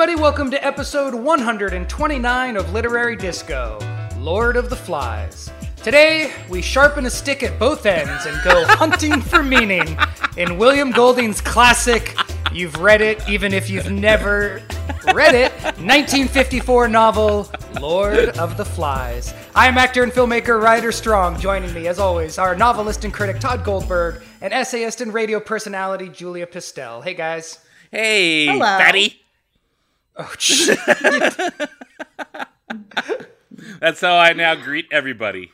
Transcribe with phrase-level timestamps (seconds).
[0.00, 0.22] everybody.
[0.22, 3.80] Welcome to episode 129 of Literary Disco,
[4.16, 5.50] Lord of the Flies.
[5.82, 9.98] Today, we sharpen a stick at both ends and go hunting for meaning
[10.36, 12.16] in William Golding's classic,
[12.52, 14.62] you've read it even if you've never
[15.12, 15.50] read it,
[15.80, 19.34] 1954 novel, Lord of the Flies.
[19.56, 21.40] I'm actor and filmmaker Rider Strong.
[21.40, 26.08] Joining me, as always, are novelist and critic Tod Goldberg and essayist and radio personality
[26.08, 27.02] Julia Pistell.
[27.02, 27.58] Hey, guys.
[27.90, 28.60] Hey, Hello.
[28.60, 29.22] fatty.
[30.18, 30.78] Oh, shit.
[33.80, 35.50] That's how I now greet everybody.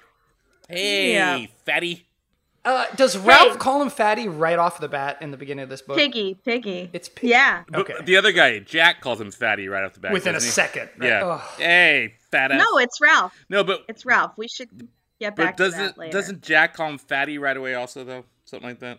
[0.68, 1.46] Hey, Yeah.
[1.64, 2.06] fatty.
[2.64, 5.82] Uh, does Ralph call him fatty right off the bat in the beginning of this
[5.82, 5.98] book?
[5.98, 6.88] Piggy, piggy.
[6.94, 7.64] It's pig- Yeah.
[7.68, 7.94] But Okay.
[8.04, 10.12] The other guy, Jack, calls him fatty right off the bat.
[10.12, 10.46] Within a he?
[10.46, 10.88] second.
[11.00, 11.24] Yeah.
[11.26, 11.42] Ugh.
[11.58, 12.58] Hey, fat ass.
[12.58, 13.34] No, it's Ralph.
[13.50, 14.32] no, but It's Ralph.
[14.38, 14.88] We should
[15.20, 16.12] get but back to that doesn't later.
[16.12, 17.74] doesn't Jack call him fatty right away?
[17.74, 18.98] Also, though, something like that.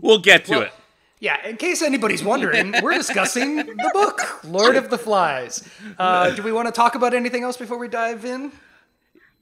[0.00, 0.72] We'll get to Well, it.
[1.20, 5.62] Yeah, in case anybody's wondering, we're discussing the book, Lord of the Flies.
[5.98, 8.50] Uh, do we want to talk about anything else before we dive in?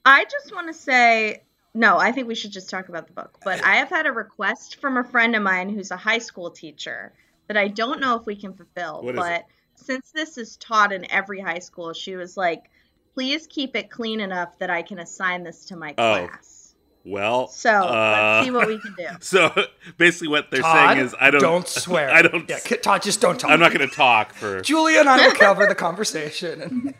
[0.05, 1.97] I just want to say no.
[1.97, 3.39] I think we should just talk about the book.
[3.45, 6.51] But I have had a request from a friend of mine who's a high school
[6.51, 7.13] teacher
[7.47, 9.01] that I don't know if we can fulfill.
[9.01, 9.45] What is but it?
[9.75, 12.69] since this is taught in every high school, she was like,
[13.13, 16.27] "Please keep it clean enough that I can assign this to my Oh.
[16.27, 16.58] class."
[17.05, 19.07] Well, So uh, let's see what we can do.
[19.21, 19.51] So
[19.97, 22.09] basically, what they're Tod, saying is, I don't, don't swear.
[22.13, 22.47] I don't.
[22.49, 23.49] Yeah, Tod, just don't talk.
[23.49, 24.61] I'm not going to talk for.
[24.63, 26.93] Julia and I will cover the conversation.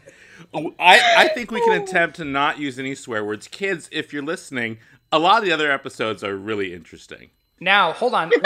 [0.53, 3.47] I, I think we can attempt to not use any swear words.
[3.47, 4.79] Kids, if you're listening,
[5.11, 7.29] a lot of the other episodes are really interesting.
[7.59, 8.29] Now, hold on.
[8.29, 8.41] We-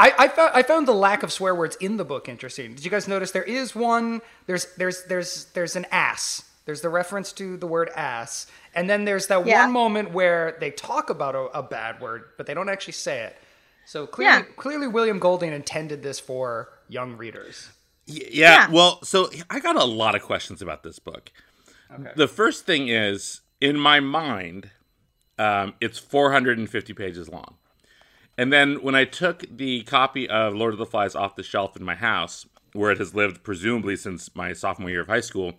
[0.00, 2.74] I, I, found, I found the lack of swear words in the book interesting.
[2.74, 4.20] Did you guys notice there is one?
[4.46, 6.42] There's there's there's there's an ass.
[6.68, 9.62] There's the reference to the word ass, and then there's that Yeah.
[9.62, 13.20] one moment where they talk about a, a bad word, but they don't actually say
[13.22, 13.38] it.
[13.86, 14.42] So clearly, Yeah.
[14.56, 17.70] clearly, William Golding intended this for young readers.
[18.06, 18.70] Y- yeah, Yeah.
[18.70, 21.30] well, so I got a lot of questions about this book.
[21.90, 22.10] Okay.
[22.16, 24.70] The first thing is, in my mind,
[25.38, 27.56] um, it's 450 pages long.
[28.36, 31.78] And then when I took the copy of Lord of the Flies off the shelf
[31.78, 32.44] in my house,
[32.74, 35.54] where it has lived presumably since my sophomore year of high school,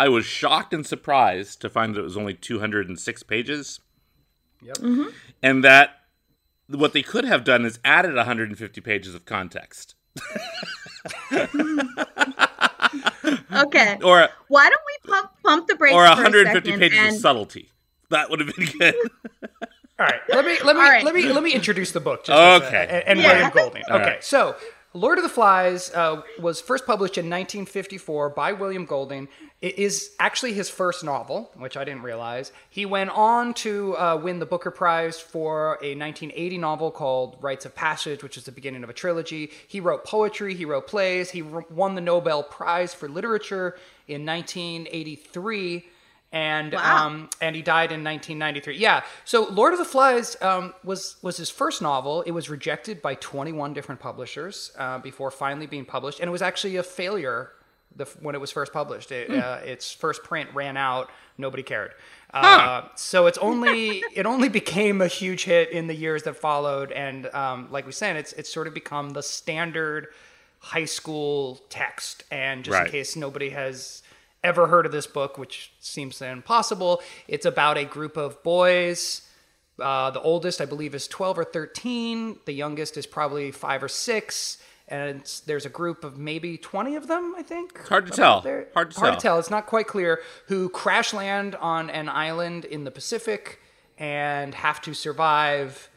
[0.00, 3.80] I was shocked and surprised to find that it was only 206 pages.
[4.62, 4.76] Yep.
[4.78, 5.08] Mm-hmm.
[5.42, 5.90] And that
[6.68, 9.94] what they could have done is added 150 pages of context.
[13.52, 13.98] Okay.
[14.02, 17.68] Or Why don't we pump pump the brakes or for a pages and of subtlety.
[18.08, 18.94] That would have been good.
[19.98, 21.04] All right, let me let me All right.
[21.04, 22.24] let me let me introduce the book.
[22.24, 22.86] Just as a- Okay.
[22.88, 23.32] and, and Yeah.
[23.32, 23.82] William Golding.
[23.90, 24.24] Okay, right.
[24.24, 24.56] so
[24.92, 29.28] Lord of the Flies uh, was first published in 1954 by William Golding.
[29.60, 32.50] It is actually his first novel, which I didn't realize.
[32.70, 37.66] He went on to uh, win the Booker Prize for a 1980 novel called Rites
[37.66, 39.52] of Passage, which is the beginning of a trilogy.
[39.68, 43.78] He wrote poetry, he wrote plays, he won the Nobel Prize for Literature
[44.08, 45.84] in 1983
[46.32, 47.06] and Wow.
[47.06, 48.76] um, and he died in 1993.
[48.76, 49.02] Yeah.
[49.24, 52.22] So Lord of the Flies um, was was his first novel.
[52.22, 56.42] It was rejected by 21 different publishers uh, before finally being published, and it was
[56.42, 57.50] actually a failure
[57.96, 59.10] the, when it was first published.
[59.10, 61.10] It, uh, its first print ran out.
[61.36, 61.92] Nobody cared.
[62.32, 66.92] Uh, so it's only it only became a huge hit in the years that followed,
[66.92, 70.06] and um, like we said, it's it's sort of become the standard
[70.60, 72.22] high school text.
[72.30, 72.86] And just Right.
[72.86, 74.02] in case nobody has
[74.42, 79.22] ever heard of this book, which seems impossible, it's about a group of boys.
[79.78, 82.38] Uh, the oldest, I believe, is 12 or 13.
[82.44, 84.58] The youngest is probably five or six.
[84.88, 87.86] And it's, there's a group of maybe 20 of them, I think.
[87.86, 88.40] Hard to tell.
[88.40, 88.66] there.
[88.74, 89.16] Hard to Hard tell.
[89.16, 89.38] to tell.
[89.38, 90.20] It's not quite clear.
[90.48, 93.60] Who crash land on an island in the Pacific
[93.96, 95.88] and have to survive.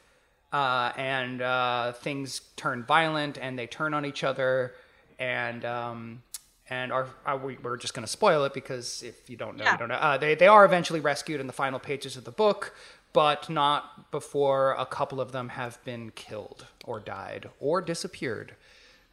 [0.52, 4.76] Uh, and uh, things turn violent and they turn on each other.
[5.18, 6.22] And um,
[6.70, 9.64] and are, are we, we're just going to spoil it because if you don't know,
[9.66, 9.74] Yeah.
[9.74, 9.96] you don't know.
[9.96, 12.74] Uh, they, they are eventually rescued in the final pages of the book,
[13.12, 18.56] but not before a couple of them have been killed or died or disappeared.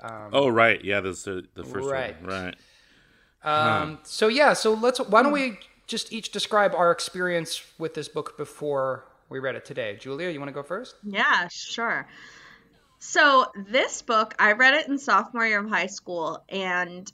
[0.03, 0.83] oh, right.
[0.85, 2.21] Yeah, this is the first Right.
[2.23, 2.31] one.
[2.31, 2.57] Right.
[3.43, 4.99] Um, so yeah, so let's.
[5.01, 9.65] Why don't we just each describe our experience with this book before we read it
[9.65, 9.97] today?
[9.99, 10.97] Julia, you want to go first?
[11.03, 12.07] Yeah, sure.
[12.99, 17.11] So this book, I read it in sophomore year of high school, and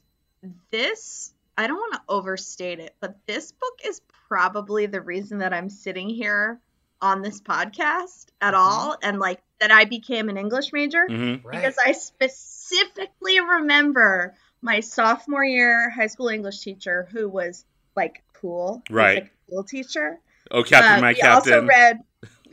[0.71, 5.55] this I don't want to overstate it, but this book is probably the reason that
[5.55, 6.61] I'm sitting here
[7.01, 11.53] on this podcast at all, and like that I became an English major hmm Right.
[11.53, 17.65] because I specifically remember my sophomore year high school English teacher who was
[17.95, 19.23] like cool, Right.
[19.23, 20.19] like, cool teacher.
[20.51, 21.53] Oh, Captain, Uh, my we Captain.
[21.55, 21.99] also read,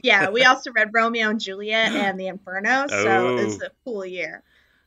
[0.01, 3.65] yeah, we also read Romeo and Juliet and The Inferno, so it was Oh.
[3.65, 4.43] a cool year.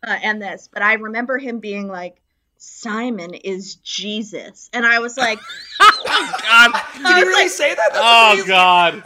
[0.07, 2.21] Uh, and this, but I remember him being like
[2.59, 4.71] Simon is Jesus.
[4.73, 5.39] And I was like,
[5.79, 6.73] God.
[6.95, 7.91] Did was he really like, say that?
[7.93, 8.49] That's Oh amazing.
[8.49, 9.03] God.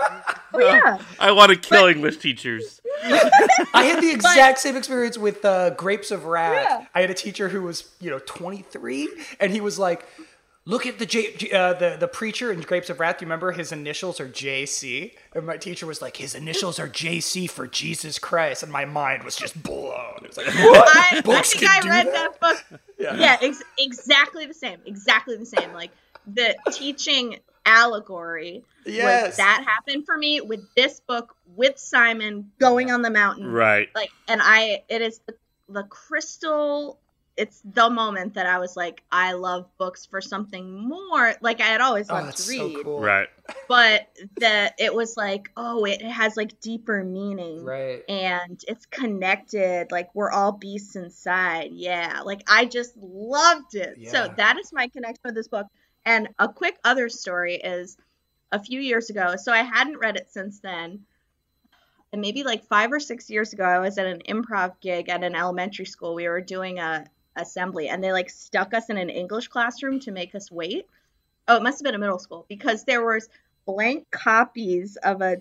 [0.54, 0.98] oh yeah.
[1.18, 2.80] I want to kill English teachers.
[3.02, 6.66] I had the exact same experience with uh, Grapes of Wrath.
[6.68, 6.86] Yeah.
[6.94, 9.08] I had a teacher who was, you know, 23,
[9.40, 10.06] and he was like,
[10.66, 13.20] "Look at the J- J- uh, the the preacher in Grapes of Wrath.
[13.20, 17.48] You remember his initials are JC?" And my teacher was like, "His initials are JC
[17.48, 20.18] for Jesus Christ," and my mind was just blown.
[20.22, 20.88] It was like, "What?
[20.96, 22.80] I, I think can I do read that?" that, book.
[22.98, 23.16] Yeah.
[23.16, 24.78] Yeah, ex- exactly the same.
[24.84, 25.72] Exactly the same.
[25.72, 25.90] Like
[26.26, 29.28] the teaching allegory Yes.
[29.28, 33.50] was that happened for me with this book with Simon going on the mountain.
[33.50, 33.88] Right.
[33.94, 35.34] Like, and I, it is the,
[35.70, 36.98] the crystal.
[37.40, 41.34] It's the moment that I was like, I love books for something more.
[41.40, 43.00] Like I had always Oh, wanted to read, so cool.
[43.00, 43.28] Right.
[43.66, 44.08] but
[44.40, 47.64] that it was like, oh, it has like deeper meaning.
[47.64, 48.02] Right.
[48.08, 49.90] and it's connected.
[49.90, 51.70] Like we're all beasts inside.
[51.72, 52.20] Yeah.
[52.24, 54.08] Like i just loved it.
[54.08, 55.66] So that is my connection with this book.
[56.04, 57.96] And a quick other story is
[58.52, 59.36] a few years ago.
[59.36, 61.00] So i hadn't read it since then.
[62.12, 65.22] And maybe like five or six years ago i was at an improv gig at
[65.24, 66.14] an elementary school.
[66.14, 67.06] We were doing a
[67.36, 70.86] assembly and they like stuck us in an english classroom to make us wait
[71.48, 73.28] oh it must have been a middle school because there was
[73.66, 75.40] blank copies of a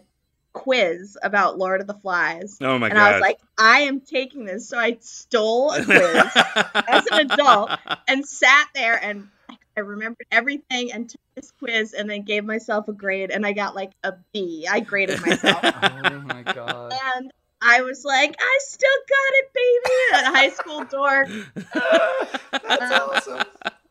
[0.53, 3.07] quiz about lord of the flies Oh my and God.
[3.07, 4.67] I was like, I am taking this.
[4.67, 6.25] So I stole a quiz
[6.75, 7.69] as an adult
[8.07, 9.29] and sat there and
[9.77, 13.53] I remembered everything and took this quiz and then gave myself a grade and I
[13.53, 14.67] got like a B.
[14.69, 15.63] I graded myself.
[15.63, 16.93] Oh my god.
[17.15, 20.25] and I was like, I still got it, baby.
[20.25, 21.27] At high school dork.
[22.67, 23.43] That's Um, awesome.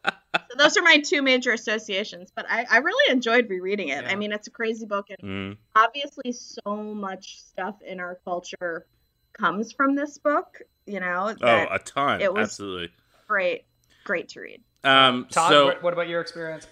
[0.05, 2.31] So those are my two major associations.
[2.35, 4.05] But I, I really enjoyed rereading it.
[4.05, 4.11] Yeah.
[4.11, 5.57] I mean, it's a crazy book and Mm.
[5.77, 8.87] obviously so much stuff in our culture
[9.35, 11.35] comes from this book, you know.
[11.41, 12.21] Oh, a ton.
[12.21, 12.91] it was- Absolutely.
[13.27, 13.65] great,
[14.05, 14.63] great to read.
[14.85, 16.67] Um, Tod, so what, what about your experience?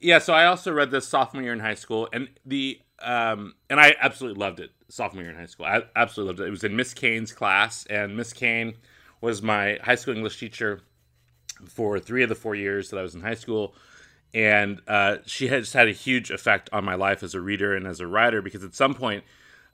[0.00, 3.80] yeah, so I also read this sophomore year in high school, and the um, and
[3.80, 4.70] I absolutely loved it.
[4.88, 6.48] Sophomore year in high school, I absolutely loved it.
[6.48, 8.74] It was in Miss Kane's class, and Miss Kane
[9.20, 10.80] was my high school English teacher
[11.66, 13.74] for three of the four years that I was in high school.
[14.34, 17.74] And uh, she had just had a huge effect on my life as a reader
[17.74, 19.24] and as a writer because at some point,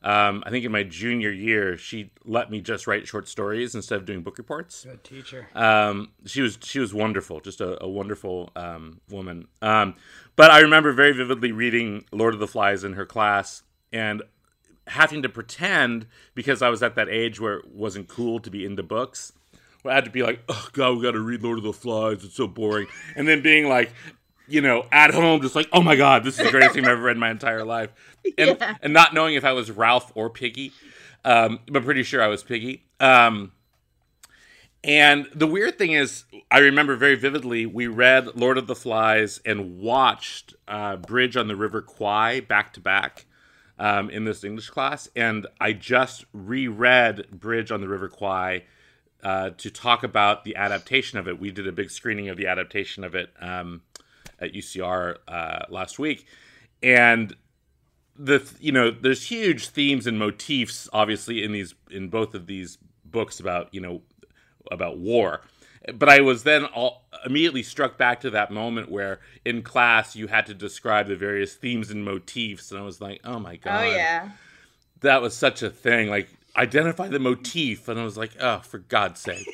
[0.04, 3.98] um, I think in my junior year, she let me just write short stories instead
[3.98, 4.84] of doing book reports.
[4.84, 5.48] Good teacher.
[5.54, 9.48] Um, she was she was wonderful, just a, a wonderful um, woman.
[9.62, 9.94] Um,
[10.36, 13.62] but I remember very vividly reading Lord of the Flies in her class
[13.94, 14.22] and
[14.88, 18.66] having to pretend because I was at that age where it wasn't cool to be
[18.66, 19.32] into books.
[19.80, 21.72] Where I had to be like, oh god, we got to read Lord of the
[21.72, 22.24] Flies.
[22.24, 22.88] It's so boring.
[23.16, 23.90] And then being like,
[24.46, 26.92] you know, at home, just like, oh my god, this is the greatest thing I've
[26.92, 27.90] ever read in my entire life.
[28.38, 28.76] And, Yeah.
[28.80, 30.72] and not knowing if I was Ralph or Piggy,
[31.26, 32.84] um, but pretty sure I was Piggy.
[32.98, 33.52] Um,
[34.82, 39.40] and the weird thing is, I remember very vividly, we read Lord of the Flies
[39.44, 43.26] and watched uh, Bridge on the River Kwai back to back
[43.78, 45.08] um, in this English class.
[45.16, 48.64] And I just reread Bridge on the River Kwai
[49.22, 51.40] uh, to talk about the adaptation of it.
[51.40, 53.82] We did a big screening of the adaptation of it um,
[54.40, 56.26] at UCR uh, last week.
[56.82, 57.34] And
[58.16, 62.78] the you know there's huge themes and motifs obviously in these in both of these
[63.04, 64.02] books about you know
[64.70, 65.40] about war
[65.94, 70.28] but i was then all, immediately struck back to that moment where in class you
[70.28, 73.84] had to describe the various themes and motifs and i was like oh my god
[73.84, 74.30] Oh yeah.
[75.00, 78.78] that was such a thing like identify the motif and i was like oh for
[78.78, 79.48] god's sake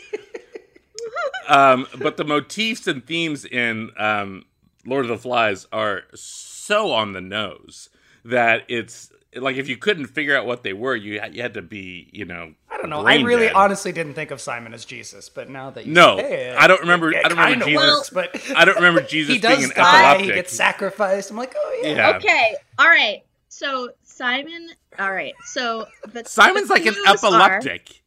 [1.48, 4.44] um, but the motifs and themes in um,
[4.86, 7.88] lord of the flies are so on the nose
[8.24, 11.54] that it's like if you couldn't figure out what they were you had, you had
[11.54, 13.04] to be you know I don't know.
[13.06, 13.54] I really dead.
[13.54, 16.66] honestly didn't think of Simon as Jesus, but now that you No, say it, I
[16.66, 17.86] don't remember- It, I don't remember Jesus.
[17.86, 20.00] works, but i don't remember jesus he being does an die.
[20.12, 21.30] epileptic He gets sacrificed.
[21.30, 21.94] I'm like, oh yeah.
[21.94, 22.56] yeah Okay.
[22.78, 23.22] All right.
[23.48, 24.70] So Simon.
[24.98, 25.34] All right.
[25.44, 28.02] So the simon's the like an clues are- epileptic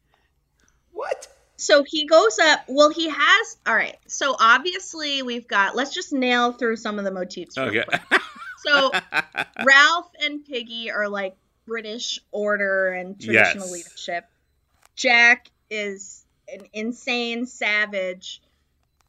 [0.92, 1.28] What?
[1.64, 2.62] So he goes up.
[2.68, 3.58] Well, he has.
[3.66, 3.98] All right.
[4.08, 5.76] So obviously we've got.
[5.76, 7.58] Let's just nail through some of the motifs.
[7.58, 7.84] okay.
[8.66, 8.92] So
[9.64, 13.72] Ralph and Piggy are like British order and traditional Yes.
[13.72, 14.26] leadership.
[14.96, 18.42] Jack is an insane savage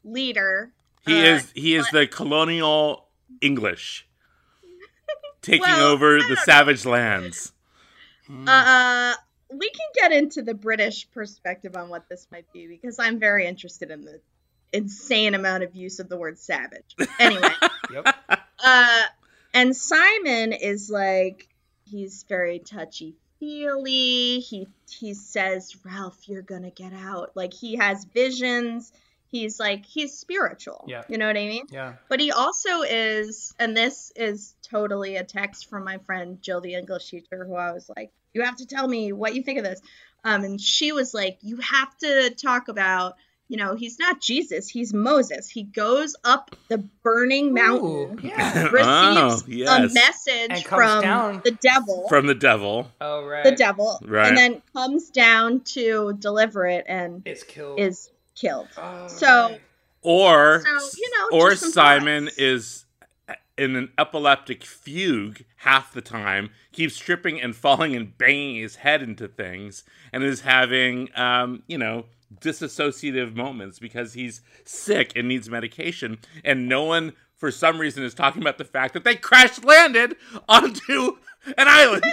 [0.04, 0.72] leader.
[1.06, 3.08] he Uh, is he is the colonial
[3.40, 4.06] english
[5.42, 7.52] taking Well, over the savage lands
[8.46, 9.14] Uh,
[9.58, 13.46] we can get into the British perspective on what this might be because I'm very
[13.46, 14.20] interested in the
[14.72, 16.96] insane amount of use of the word savage.
[17.18, 17.48] Anyway,
[17.92, 18.16] Yep.
[18.64, 19.02] uh,
[19.52, 21.48] and Simon is like
[21.84, 24.40] he's very touchy feely.
[24.40, 28.92] He he says, "Ralph, you're gonna get out." Like he has visions.
[29.34, 30.84] He's like he's spiritual.
[30.86, 31.02] Yeah.
[31.08, 31.66] You know what I mean?
[31.70, 31.94] Yeah.
[32.08, 36.74] But he also is, and this is totally a text from my friend Jill, the
[36.74, 39.64] English teacher, who I was like, "You have to tell me what you think of
[39.64, 39.80] this,"
[40.24, 43.14] um, and she was like, "You have to talk about."
[43.46, 45.50] You know, he's not Jesus, he's Moses.
[45.50, 48.68] He goes up the burning mountain, Ooh, yeah.
[48.68, 49.90] receives Oh, yes.
[49.90, 51.42] a message from down.
[51.44, 52.90] the devil, From the devil.
[53.02, 53.44] Oh right.
[53.44, 54.28] the devil, Right.
[54.28, 57.78] and then comes down to deliver it and It's killed.
[57.78, 58.68] is killed.
[58.76, 59.58] Oh, so-
[60.02, 62.38] Or So, you know, or Simon thoughts.
[62.38, 62.84] is
[63.56, 69.00] in an epileptic fugue half the time, keeps tripping and falling and banging his head
[69.02, 72.04] into things, and is having um, you know,
[72.40, 78.12] disassociative moments because he's sick and needs medication, and no one for some reason is
[78.14, 80.16] talking about the fact that they crash landed
[80.48, 81.16] onto
[81.58, 82.04] an island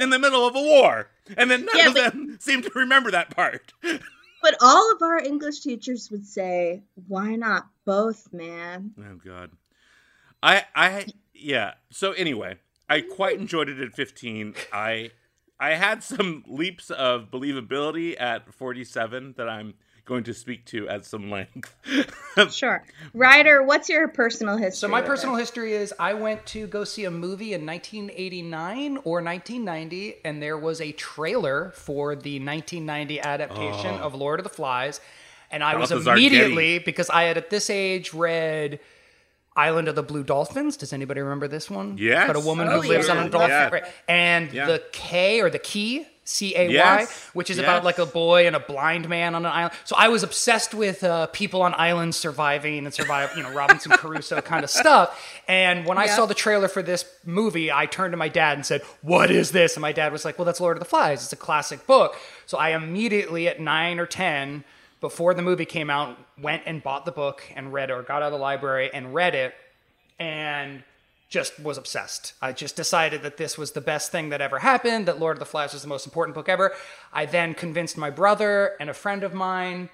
[0.00, 1.08] in the middle of a war.
[1.36, 3.72] And then none Yeah, of but- them seem to remember that part.
[4.42, 9.50] But all of our English teachers would say, "Why not both, man?" Oh god.
[10.42, 11.74] I I yeah.
[11.90, 14.54] So anyway, I quite enjoyed it at 15.
[14.72, 15.10] I
[15.58, 19.74] I had some leaps of believability at 47 that I'm
[20.10, 21.74] going to speak to at some length.
[22.50, 22.82] Sure.
[23.12, 24.76] Ryder, what's your personal history?
[24.76, 25.40] So my personal it?
[25.40, 30.56] history is I went to go see a movie in 1989 or 1990, and there
[30.56, 34.06] was a trailer for the 1990 adaptation oh.
[34.06, 35.00] of Lord of the Flies,
[35.50, 38.80] and I was Balthazar immediately because I had at this age read.
[39.56, 40.76] Island of the Blue Dolphins.
[40.76, 41.98] Does anybody remember this one?
[41.98, 42.24] Yes.
[42.30, 43.16] About a woman Oh, who lives yeah.
[43.16, 43.50] on a dolphin.
[43.50, 43.68] Yeah.
[43.68, 43.84] right.
[44.08, 44.66] And Yeah.
[44.66, 47.12] the K or the Key, C A Y, Yes.
[47.32, 47.64] which is Yes.
[47.64, 49.74] about like a boy and a blind man on an island.
[49.84, 53.92] So I was obsessed with uh, people on islands surviving and survive, you know, Robinson
[53.92, 55.20] Crusoe kind of stuff.
[55.48, 58.64] And when I saw the trailer for this movie, I turned to my dad and
[58.64, 61.22] said, "What is this?" And my dad was like, "Well, that's Lord of the Flies.
[61.24, 64.64] It's a classic book." So I immediately at nine or ten,
[65.00, 68.22] before the movie came out, went and bought the book and read it, or got
[68.22, 69.54] out of the library and read it,
[70.18, 70.82] and
[71.30, 72.34] just was obsessed.
[72.42, 75.38] I just decided that this was the best thing that ever happened, that Lord of
[75.38, 76.72] the Flies was the most important book ever.
[77.12, 79.88] I then convinced my brother and a friend of mine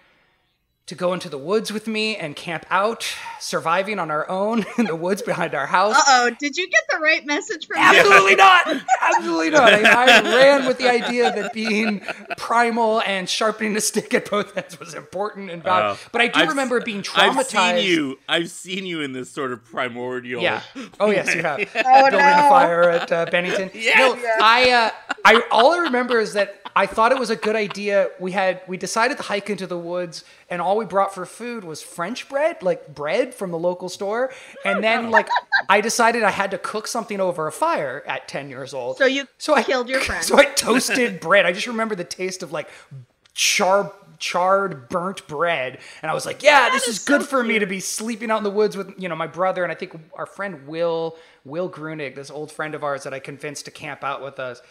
[0.87, 3.05] to go into the woods with me and camp out,
[3.41, 5.97] surviving on our own in the woods behind our house.
[5.97, 8.67] Uh oh, did you get the right message from Absolutely not.
[9.03, 9.73] Absolutely not.
[9.73, 12.03] I, I ran with the idea that being
[12.37, 15.99] primal and sharpening a stick at both ends was important and valuable.
[16.01, 16.09] Oh.
[16.13, 17.37] but I do I've- remember being traumatized.
[17.57, 18.19] I've seen you.
[18.29, 20.41] I've seen you in this sort of primordial.
[20.43, 20.63] Yeah.
[21.01, 21.59] Oh yes, you have.
[21.61, 22.47] Oh, Building no.
[22.47, 23.71] a fire at uh, Bennington.
[23.97, 24.91] No, I, uh,
[25.25, 25.43] I.
[25.51, 28.09] All I remember is that I thought it was a good idea.
[28.19, 31.65] We had we decided to hike into the woods, and all we brought for food
[31.65, 34.33] was French bread, like bread from the local store.
[34.65, 35.29] And then like
[35.69, 38.99] I decided I had to cook something over a fire at ten years old.
[38.99, 40.25] So you so I killed your friend.
[40.25, 41.47] So I toasted bread.
[41.47, 42.69] I just remember the taste of like
[43.35, 47.43] char charred burnt bread and i was like yeah this is, is good so for
[47.45, 49.75] me to be sleeping out in the woods with you know my brother and i
[49.75, 53.71] think our friend will will grunig this old friend of ours that i convinced to
[53.71, 54.63] camp out with us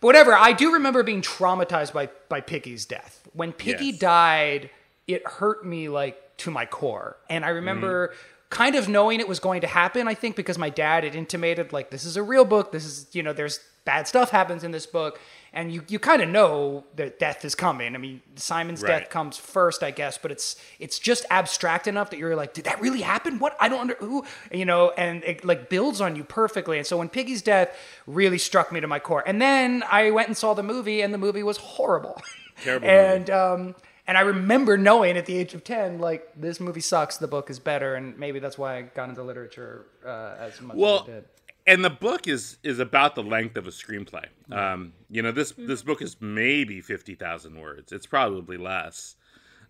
[0.00, 3.98] but whatever i do remember being traumatized by by piggy's death when piggy Yes.
[4.00, 4.70] died
[5.08, 7.16] it hurt me like to my core.
[7.28, 8.34] And i remember Mm-hmm.
[8.50, 11.72] kind of knowing it was going to happen i think because my dad had intimated
[11.72, 12.72] like this is a real book.
[12.72, 15.18] This is you know there's bad stuff happens in this book.
[15.54, 17.94] And you, you kind of know that death is coming.
[17.94, 19.00] I mean simon's Right.
[19.00, 22.64] death comes first i guess but it's it's just abstract enough that you're like did
[22.66, 23.38] that really happen?
[23.38, 23.56] What?
[23.58, 24.24] I don't under who?
[24.52, 26.76] You know and it like builds on you perfectly.
[26.78, 27.68] And so when piggy's death
[28.06, 29.22] really struck me to my core.
[29.26, 32.20] And then i went and saw the movie and the movie was horrible.
[32.62, 33.74] Terrible and um
[34.08, 37.50] and I remember knowing at the age of 10, like, this movie sucks, the book
[37.50, 41.02] is better, and maybe that's why I got into literature uh, as much Well, as
[41.02, 41.24] I did.
[41.66, 44.24] and the book is is about the length of a screenplay.
[44.50, 47.92] Um, you know, this this book is maybe fifty thousand words.
[47.92, 49.14] It's probably less,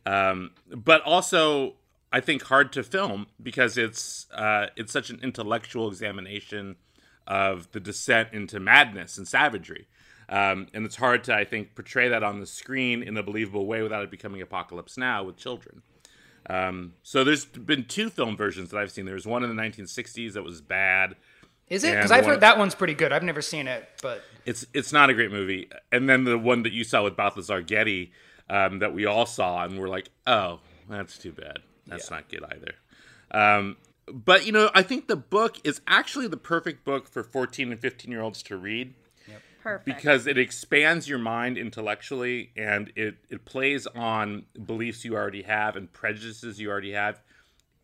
[0.06, 1.74] um, but also
[2.12, 6.76] I think hard to film because it's uh, it's such an intellectual examination
[7.26, 9.86] of the descent into madness and savagery.
[10.28, 13.66] Um, and it's hard to, I think, portray that on the screen in a believable
[13.66, 15.82] way without it becoming Apocalypse Now with children.
[16.50, 19.06] Um, so there's been two film versions that I've seen.
[19.06, 21.16] There was one in the 1960s that was bad.
[21.68, 21.94] Is it?
[21.94, 23.12] Because I've heard that one's pretty good.
[23.12, 25.68] I've never seen it, but It's it's not a great movie.
[25.92, 28.12] And then the one that you saw with Balthazar Getty
[28.48, 31.58] um, that we all saw and we're like, oh, that's too bad.
[31.86, 32.72] That's not good either.
[33.30, 33.76] Um,
[34.10, 37.80] but you know, I think the book is actually the perfect book for 14 and
[37.80, 38.94] 15 year olds to read
[39.62, 39.84] Perfect.
[39.84, 45.76] because it expands your mind intellectually and it, it plays on beliefs you already have
[45.76, 47.20] and prejudices you already have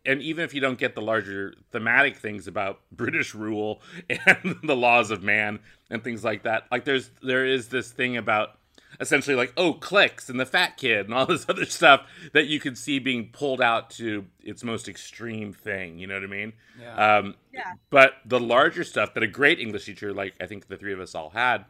[0.05, 4.75] and even if you don't get the larger thematic things about british rule and the
[4.75, 8.57] laws of man and things like that like there's there is this thing about
[8.99, 12.59] essentially like oh cliques and the fat kid and all this other stuff that you
[12.59, 16.53] could see being pulled out to its most extreme thing you know what i mean
[16.79, 17.17] Yeah.
[17.17, 17.73] um, Yeah.
[17.89, 20.99] but the larger stuff that a great english teacher like i think the three of
[20.99, 21.65] us all had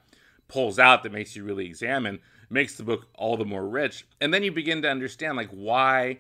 [0.48, 4.34] pulls out that makes you really examine makes the book all the more rich and
[4.34, 6.20] then you begin to understand like why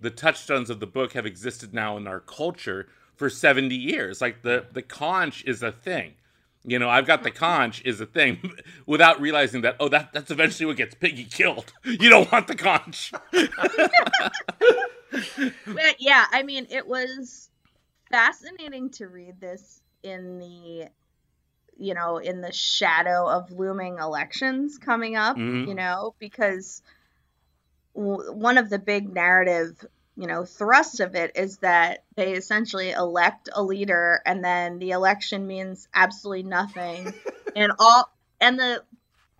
[0.00, 4.42] the touchstones of the book have existed now in our culture for 70 years like
[4.42, 6.14] the the conch is a thing
[6.64, 8.38] you know i've got the conch is a thing
[8.86, 12.54] without realizing that oh that that's eventually what gets piggy killed you don't want the
[12.54, 13.12] conch
[15.66, 17.50] But yeah, I mean, it was
[18.10, 20.88] fascinating to read this in the,
[21.76, 25.68] you know, in the shadow of looming elections coming up, Mhm.
[25.68, 26.82] you know, because
[27.94, 29.84] w- one of the big narrative,
[30.16, 34.90] you know, thrust of it is that they essentially elect a leader and then the
[34.90, 37.14] election means absolutely nothing.
[37.56, 38.82] and all, and the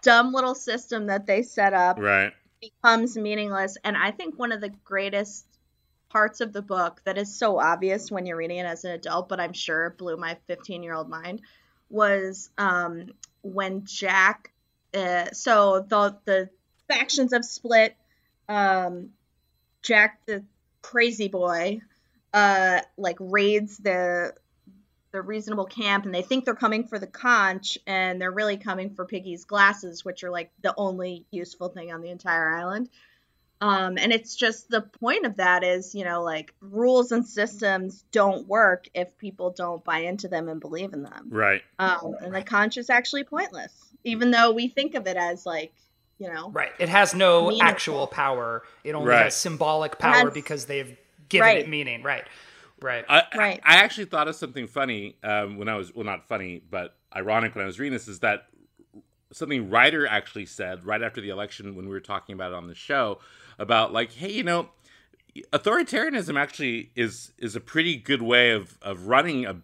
[0.02, 3.76] dumb little system that they set up right becomes meaningless.
[3.84, 5.44] And I think one of the greatest
[6.08, 9.28] parts of the book that is so obvious when you're reading it as an adult,
[9.28, 11.42] but I'm sure blew my 15 year old mind,
[11.90, 13.10] was um,
[13.42, 14.52] when Jack.
[14.94, 16.50] Uh, so the the
[16.88, 17.96] factions have split.
[18.48, 19.10] Um,
[19.82, 20.44] Jack, the
[20.82, 21.80] crazy boy,
[22.34, 24.34] uh, like raids the
[25.12, 28.94] the reasonable camp and they think they're coming for the conch and they're really coming
[28.94, 32.88] for Piggy's glasses, which are like the only useful thing on the entire island.
[33.60, 38.02] Um, and it's just the point of that is, you know, like rules and systems
[38.10, 41.28] don't work if people don't buy into them and believe in them.
[41.28, 43.72] right Um, and the conch is actually pointless,
[44.02, 45.72] even though we think of it as like,
[46.22, 46.70] you know, Right.
[46.78, 47.68] It has no Meaningful.
[47.68, 48.62] actual power.
[48.84, 49.24] It only Right.
[49.24, 50.96] has symbolic power has- because they've
[51.28, 51.58] given Right.
[51.58, 52.02] it meaning.
[52.02, 52.24] Right.
[52.80, 53.04] Right.
[53.08, 53.60] I, Right.
[53.64, 56.96] I, I actually thought of something funny um, when I was well, not funny, but
[57.14, 58.46] ironic when I was reading this is that
[59.32, 62.66] something Rider actually said right after the election when we were talking about it on
[62.66, 63.18] the show
[63.58, 64.68] about like, hey, you know,
[65.52, 69.56] authoritarianism actually is is a pretty good way of of running a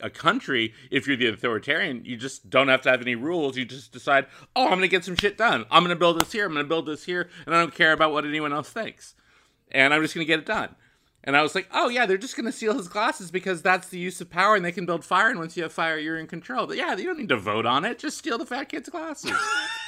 [0.00, 3.64] a country if you're the authoritarian you just don't have to have any rules you
[3.64, 6.52] just decide oh i'm gonna get some shit done i'm gonna build this here i'm
[6.52, 9.14] gonna build this here and i don't care about what anyone else thinks
[9.72, 10.74] and i'm just gonna get it done
[11.24, 13.88] and I was like, oh, yeah, they're just going to steal his glasses because that's
[13.88, 15.28] the use of power and they can build fire.
[15.28, 16.68] And once you have fire, you're in control.
[16.68, 17.98] But yeah, you don't need to vote on it.
[17.98, 19.32] Just steal the fat kid's glasses.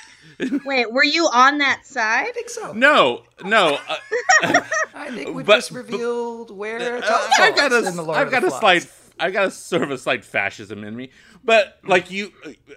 [0.64, 2.26] wait, were you on that side?
[2.28, 2.72] I think so.
[2.72, 3.78] no, no.
[3.88, 3.96] Uh,
[4.94, 8.02] I think we But- just revealed where uh, Tod I've got falls a, in the
[8.02, 8.82] Lord I've of got the a Flies.
[8.82, 11.10] slight, I've got a sort of a slight fascism in me.
[11.44, 12.32] But like you,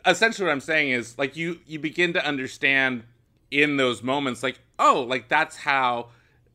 [0.05, 3.03] essentially what I'm saying is like you, you begin to understand
[3.49, 6.07] in those moments, like, oh, like that's how,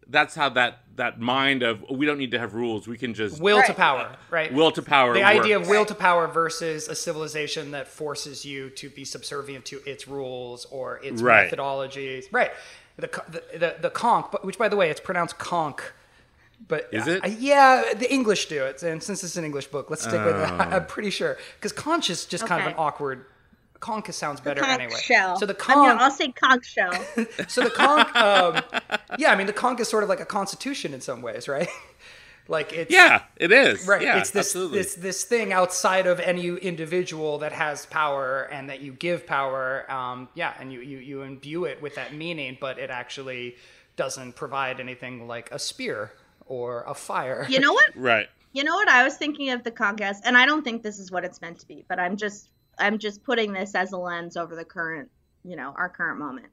[0.09, 2.89] that's how that, that mind of we don't need to have rules.
[2.89, 4.51] We can just Will to power, right?
[4.53, 5.13] will to power.
[5.13, 9.67] the idea of will to power versus a civilization that forces you to be subservient
[9.67, 11.51] to its rules or its Right.
[11.51, 12.25] methodologies.
[12.33, 12.51] Right.
[12.97, 15.81] The, the, the, the conch, but- which by the way, it's pronounced conch.
[16.69, 17.25] But Is it?
[17.25, 18.83] Uh, yeah, the English do it.
[18.83, 20.39] And since it's an English book, let's stick with Oh.
[20.39, 20.61] that.
[20.73, 21.37] I'm pretty sure.
[21.57, 23.27] Because conch is just kind of an awkward.
[23.79, 24.99] Conch sounds better Conch anyway.
[25.01, 25.37] shell.
[25.39, 25.77] So the I'm conch.
[25.91, 26.93] gonna- I'll say conch shell.
[27.49, 28.63] So the conch, um,
[29.19, 31.69] yeah, I mean the conch is sort of like a constitution in some ways, right?
[32.49, 33.87] like it's Yeah, it is.
[33.87, 34.01] right.
[34.03, 34.79] Yeah, it's this absolutely.
[34.79, 39.89] this this thing outside of any individual that has power and that you give power.
[39.93, 43.57] Um, yeah, and you you you imbue it with that meaning, but it actually
[43.97, 46.13] doesn't provide anything like a spear
[46.47, 47.47] or a fire.
[47.49, 47.91] You know what?
[47.97, 48.29] right.
[48.53, 51.11] You know what I was thinking of the Comcast, and I don't think this is
[51.13, 54.37] what it's meant to be, but I'm just I'm just putting this as a lens
[54.37, 55.11] over the current,
[55.45, 56.47] you know, our current moment.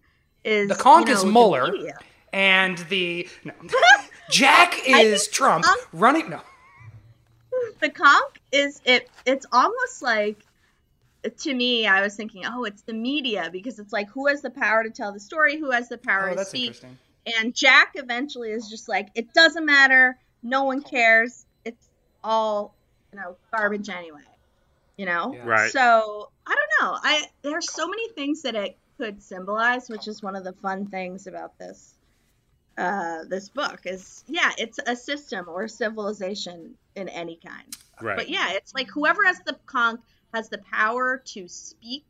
[0.44, 1.72] Is The conch you is know, the Mueller.
[1.72, 1.98] media.
[2.34, 3.54] and the no.
[4.30, 6.30] Jack is Trump conch- running.
[6.30, 6.42] No,
[7.80, 9.10] The conch is it.
[9.26, 10.38] It's almost like
[11.38, 11.88] to me.
[11.88, 14.90] I was thinking, oh, it's the media because it's like who has the power to
[14.90, 16.98] tell the story, who has the power oh, to that's speak, interesting.
[17.26, 20.18] And Jack eventually is just like, it doesn't matter.
[20.42, 21.46] No one cares.
[21.64, 21.90] It's
[22.24, 22.76] all,
[23.12, 24.22] you know, garbage anyway.
[24.98, 25.34] You know?
[25.34, 25.46] Yeah.
[25.46, 25.72] Right.
[25.72, 26.98] So I don't know.
[27.02, 30.88] I there's so many things that it could symbolize, which is one of the fun
[30.88, 31.96] things about this
[32.78, 37.76] uh this book is yeah, it's a system or civilization in any kind.
[38.02, 38.18] Right.
[38.18, 40.02] But yeah, it's like whoever has the conch
[40.34, 42.06] has the power to speak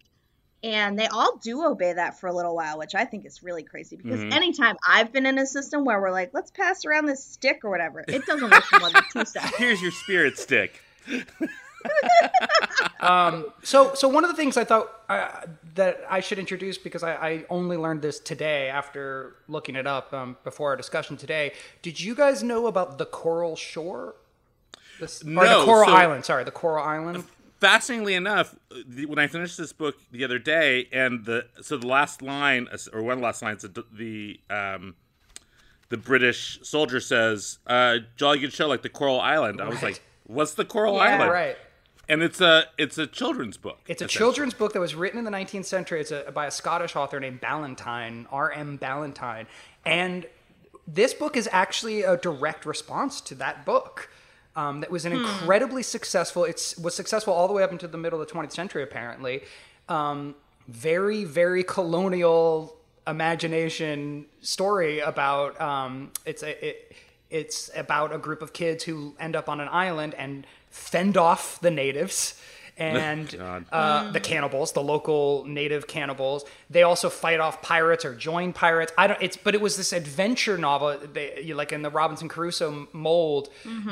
[0.64, 3.64] and they all do obey that for a little while, which I think is really
[3.64, 4.34] crazy because Mhm.
[4.34, 7.70] anytime I've been in a system where we're like, let's pass around this stick or
[7.70, 9.56] whatever, it doesn't work for more than two seconds.
[9.58, 10.82] Here's your spirit stick.
[13.02, 15.42] Um, so, so one of the things I thought uh,
[15.76, 20.14] that I should introduce because I, I only learned this today after looking it up
[20.14, 21.52] um, before our discussion today.
[21.82, 24.16] Did you guys know about the Coral Shore?
[25.02, 26.24] This, or No, the Coral so- Island.
[26.24, 27.26] Sorry, the Coral Island.
[27.64, 31.88] Fascinatingly enough, the, when I finished this book the other day, and the so the
[31.88, 34.96] last line or one of the last lines, the, the um,
[35.88, 40.04] the British soldier says, uh, "Jolly good show, like the Coral Island." I was like,
[40.26, 41.04] "What's the Coral Yeah.
[41.04, 41.58] Island?" Right.
[42.10, 43.80] And it's a it's a children's book.
[43.88, 46.02] It's a children's book that was written in the 19th century.
[46.02, 48.76] It's a, by a Scottish author named Ballantyne, R.M.
[48.76, 49.48] Ballantyne.
[49.86, 50.26] And
[50.86, 54.10] this book is actually a direct response to that book.
[54.56, 56.44] Um, that was an incredibly successful.
[56.44, 59.42] It's was successful all the way up into the middle of the 20th century, apparently.
[59.90, 60.36] Um,
[60.68, 62.76] very, very colonial
[63.08, 65.60] imagination story about.
[65.60, 66.68] Um, it's a.
[66.68, 66.96] It,
[67.30, 71.60] it's about a group of kids who end up on an island and fend off
[71.62, 72.40] the natives
[72.78, 73.66] and God.
[73.72, 76.44] uh, the cannibals, the local native cannibals.
[76.70, 78.92] They also fight off pirates or join pirates.
[78.98, 79.22] I don't.
[79.22, 83.50] It's but it was this adventure novel, they, you- like in the Robinson Crusoe mold,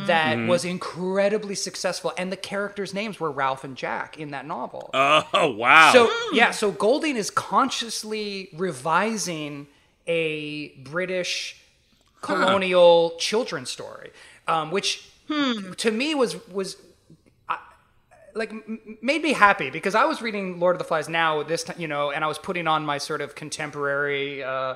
[0.08, 0.48] that Mm-hmm.
[0.48, 2.12] was incredibly successful.
[2.18, 4.90] And the characters' names were Ralph and Jack in that novel.
[4.94, 5.92] Oh wow!
[5.94, 9.68] So yeah, so Golding is consciously revising
[10.08, 11.58] a British
[12.22, 14.12] colonial children's story,
[14.48, 15.10] um, which
[15.78, 16.80] to me was was I-
[18.36, 21.44] like m- m- made me happy because I was reading Lord of the Flies now
[21.44, 24.44] this time, you know, and I was putting on my sort of contemporary.
[24.44, 24.76] Uh,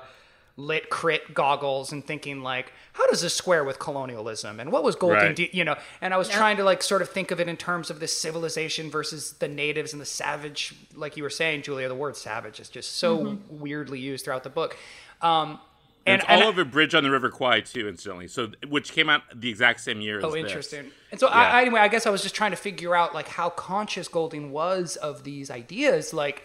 [0.57, 4.95] lit crit goggles and thinking like how does this square with colonialism and what was
[4.95, 5.35] Golding Right.
[5.35, 7.57] do, you know and I was trying to like sort of think of it in
[7.57, 11.89] terms of this civilization versus the natives and the savage like you were saying Julia
[11.89, 14.77] the word savage is just so weirdly used throughout the book
[15.21, 15.59] um
[16.05, 18.27] and, and, all over Bridge on the River Kwai too, incidentally.
[18.27, 20.19] So which came out the exact same year.
[20.19, 20.43] as Oh, this.
[20.45, 20.91] interesting.
[21.11, 21.35] And so, Yeah.
[21.35, 24.51] I, anyway, I guess I was just trying to figure out like how conscious Golding
[24.51, 26.43] was of these ideas, like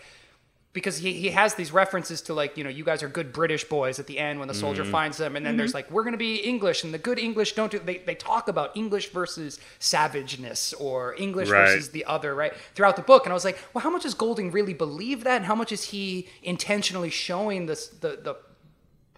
[0.72, 3.64] because he, he has these references to like you know you guys are good British
[3.64, 4.92] boys at the end when the soldier Mm-hmm.
[4.92, 7.72] finds them, and then there's like we're gonna be English, and the good English don't
[7.72, 7.80] do.
[7.80, 11.66] They they talk about English versus savageness or English Right.
[11.66, 12.52] versus the other, right?
[12.76, 15.36] Throughout the book, and I was like, well, how much does Golding really believe that,
[15.38, 18.36] and how much is he intentionally showing this the the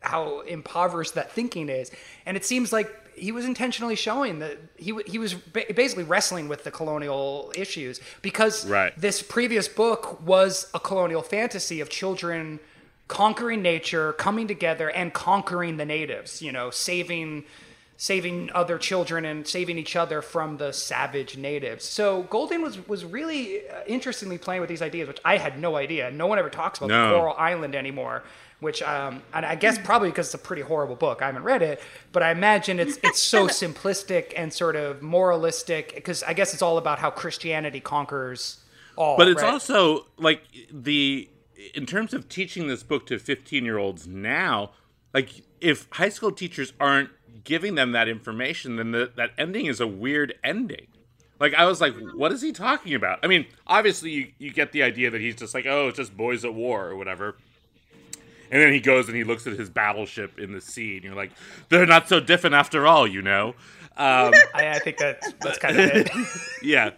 [0.03, 1.91] how impoverished that thinking is.
[2.27, 6.49] And it seems like he was intentionally showing that he he was ba- basically wrestling
[6.49, 8.93] with the colonial issues because Right.
[8.99, 12.59] this previous book was a colonial fantasy of children
[13.09, 17.45] conquering nature, coming together and conquering the natives, you know, saving
[17.99, 21.85] saving other children and saving each other from the savage natives.
[21.85, 25.77] So Golding was was really uh, interestingly playing with these ideas, which I had no
[25.77, 26.11] idea.
[26.11, 27.11] No one ever talks about No.
[27.11, 28.25] the Coral Island anymore.
[28.63, 31.21] Which, um, and I guess probably because it's a pretty horrible book.
[31.21, 35.97] I haven't read it, but I imagine it's it's so simplistic and sort of moralistic.
[35.97, 38.61] Because I guess it's all about how Christianity conquers
[38.97, 39.17] all.
[39.17, 39.53] But it's right?
[39.53, 41.29] also like the
[41.75, 44.71] in terms of teaching this book to 15 year olds now,
[45.13, 47.11] like if high school teachers aren't
[47.43, 50.87] giving them that information, then the, that ending is a weird ending.
[51.41, 53.19] Like I was like, what is he talking about?
[53.25, 56.17] I mean, obviously you, you get the idea that he's just like, oh, it's just
[56.17, 57.37] boys at war or whatever.
[58.53, 61.15] And then he goes and he looks at his battleship in the sea, and you're
[61.15, 61.33] like,
[61.71, 63.55] they're not so different after all, you know.
[63.97, 66.11] Um, I, I think that's that's kind of it.
[66.63, 66.91] yeah.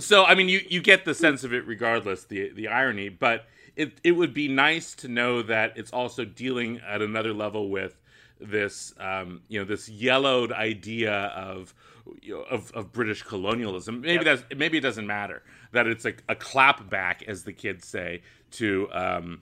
[0.00, 3.46] So I mean, you you get the sense of it regardless, the the irony, but
[3.74, 7.98] it it would be nice to know that it's also dealing at another level with
[8.38, 11.72] this um, you know this yellowed idea of
[12.20, 14.02] you know, of, of British colonialism.
[14.02, 17.86] Maybe that's maybe it doesn't matter that it's a, a clap back, as the kids
[17.86, 18.20] say,
[18.52, 19.40] to um,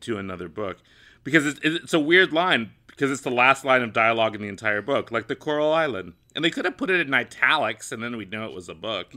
[0.00, 0.78] to another book
[1.24, 4.48] because it's, it's a weird line because it's the last line of dialogue in the
[4.48, 8.02] entire book, like the Coral Island, and they could have put it in italics, and
[8.02, 9.12] then we'd know it was a book.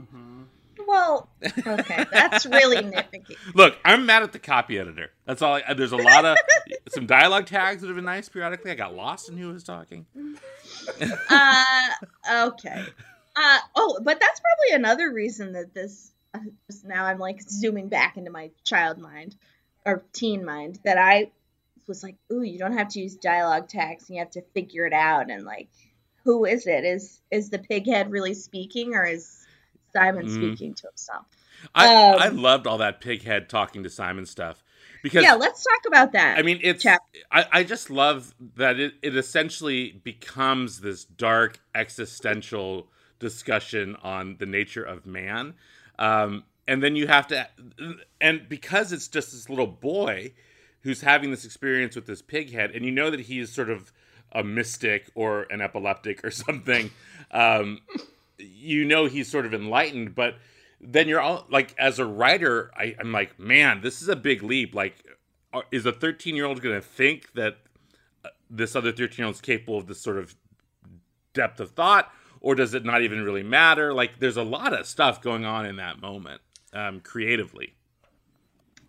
[0.87, 1.29] Well,
[1.65, 3.35] okay, that's really nitpicky.
[3.55, 5.09] Look, I'm mad at the copy editor.
[5.25, 5.61] That's all.
[5.65, 6.37] I, there's a lot of
[6.89, 8.71] some dialogue tags that have been nice periodically.
[8.71, 10.05] I got lost in who was talking.
[11.29, 12.83] Uh, okay.
[13.35, 16.11] Uh, oh, but that's probably another reason that this.
[16.33, 19.35] Uh, just now I'm like zooming back into my child mind
[19.85, 21.31] or teen mind that I
[21.87, 24.85] was like, ooh, you don't have to use dialogue tags and you have to figure
[24.85, 25.69] it out and like,
[26.25, 26.85] who is it?
[26.85, 29.47] Is is the pighead really speaking or is
[29.93, 30.29] Simon Mhm.
[30.29, 31.25] speaking to himself?
[31.75, 34.63] I Um, I loved all that pighead talking to Simon stuff
[35.01, 36.37] because Yeah, let's talk about that.
[36.37, 36.85] I mean, it's.
[37.31, 42.89] I, I just love that it, it essentially becomes this dark existential
[43.19, 45.55] discussion on the nature of man.
[45.99, 47.47] Um, and then you have to.
[48.21, 50.31] And because it's just this little boy
[50.83, 53.91] who's having this experience with this pig head, and you know that he's sort of
[54.31, 56.89] a mystic or an epileptic or something,
[57.31, 57.81] um,
[58.37, 60.35] you know he's sort of enlightened, but
[60.79, 64.41] then you're all like as a writer I, i'm like man this is a big
[64.41, 64.95] leap like
[65.71, 67.57] is a 13 year old going to think that
[68.25, 70.33] uh, this other 13 year old is capable of this sort of
[71.35, 73.93] depth of thought or does it not even really matter?
[73.93, 76.41] Like, there's a lot of stuff going on in that moment,
[76.73, 77.75] um, creatively.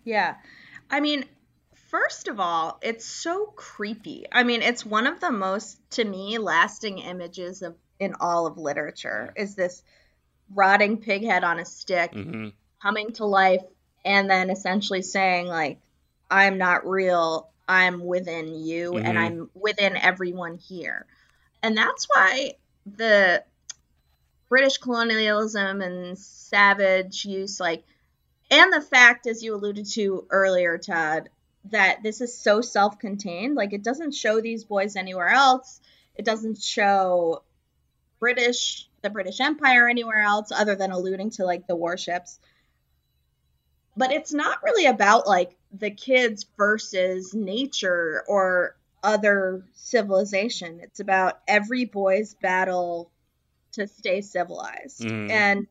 [0.05, 0.37] Yeah.
[0.91, 1.25] I mean,
[1.91, 4.27] first of all, it's so creepy.
[4.33, 8.59] I mean, it's one of the most, to me, lasting images of in all of
[8.59, 9.83] literature is this
[10.55, 12.49] rotting pig head on a stick hmm
[12.83, 13.63] coming to life
[14.05, 15.79] and then essentially saying like
[16.31, 19.21] i'm not real i'm within you and Mhm.
[19.21, 21.07] i'm within everyone here
[21.63, 22.55] and that's why
[22.87, 23.45] the
[24.53, 27.85] british colonialism and savage use like
[28.51, 31.31] and the fact as you alluded to earlier Tod
[31.71, 33.55] that this is so self-contained.
[33.55, 35.81] Like it doesn't show these boys anywhere else.
[36.15, 37.45] It doesn't show
[38.21, 42.39] british the british empire anywhere else other than alluding to like the warships.
[43.97, 50.81] But it's not really about like the kids versus nature or other civilization.
[50.83, 53.12] It's about every boy's battle
[53.73, 55.01] to stay civilized.
[55.01, 55.31] Mhm.
[55.31, 55.67] And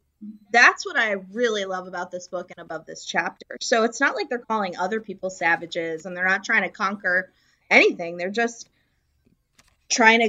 [0.51, 3.57] that's what I really love about this book and above this chapter.
[3.59, 7.31] So it's not like they're calling other people savages and they're not trying to conquer
[7.69, 8.17] anything.
[8.17, 8.69] They're just
[9.89, 10.19] trying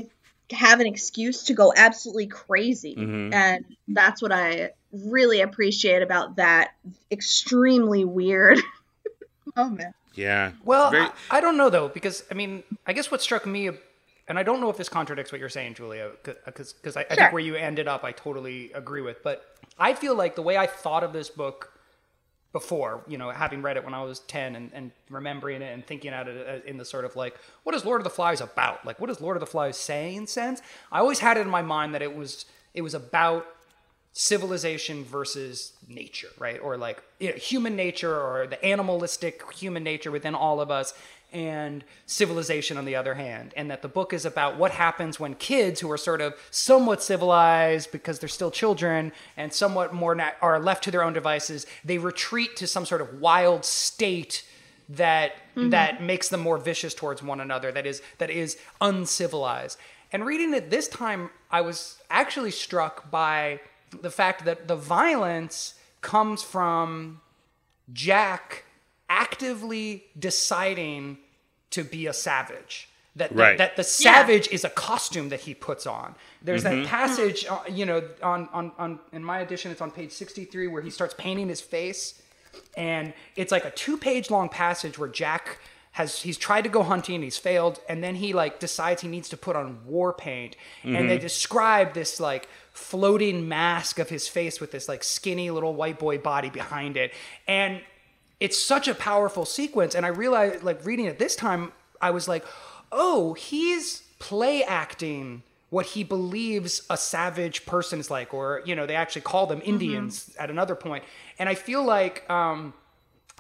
[0.51, 2.95] to have an excuse to go absolutely crazy.
[2.95, 3.33] Mhm.
[3.35, 6.73] And that's what I really appreciate about that
[7.11, 8.59] extremely weird
[9.57, 9.95] moment.
[10.15, 10.53] Yeah.
[10.65, 13.71] Well, Very- I, I don't know though, because I mean, I guess what struck me,
[14.29, 17.17] and I don't know if this contradicts what you're saying, Julia, because because I, I
[17.17, 19.23] think where you ended up, I totally agree with.
[19.23, 21.73] But I feel like the way I thought of this book
[22.53, 25.85] before, you know, having read it when I was ten and, and remembering it and
[25.85, 28.41] thinking at it uh, in the sort of like, what is Lord of the Flies
[28.41, 28.85] about?
[28.85, 30.27] Like, what is Lord of the Flies saying?
[30.27, 30.63] sense?
[30.93, 33.47] I always had it in my mind that it was it was about
[34.13, 36.61] civilization versus nature, right?
[36.63, 40.95] Or like you know, human nature or the animalistic human nature within all of us
[41.33, 43.53] and civilization on the other hand.
[43.57, 47.03] And that the book is about what happens when kids who are sort of somewhat
[47.03, 51.67] civilized because they're still children and somewhat more na- are left to their own devices,
[51.85, 54.45] they retreat to some sort of wild state
[54.89, 55.71] that mm-hmm.
[55.71, 59.79] that makes them more vicious towards one another that is that is uncivilized
[60.13, 63.61] and reading it this time i was actually struck by
[64.01, 67.21] the fact that the violence comes from
[67.93, 68.65] jack
[69.13, 71.19] actively deciding
[71.71, 72.89] to be a savage.
[73.17, 73.59] That, that, Right.
[73.59, 76.15] that the savage is a costume that he puts on.
[76.41, 80.13] There's that passage uh, you know on, on on in my edition it's on page
[80.13, 82.23] 63 where he starts painting his face.
[82.77, 85.59] And it's like a two page long passage where Jack
[85.93, 89.09] has he's tried to go hunting and he's failed and then he like decides he
[89.09, 90.57] needs to put on war paint.
[90.83, 95.75] And they describe this like floating mask of his face with this like skinny little
[95.75, 97.13] white boy body behind it.
[97.47, 97.83] And
[98.43, 102.29] it's such a powerful sequence and i realized like reading it this time i was
[102.29, 102.45] like
[102.91, 108.87] oh he's play acting what he believes a savage person is like or you know
[108.87, 111.03] they actually call them indians at another point.
[111.03, 112.75] point and i feel like um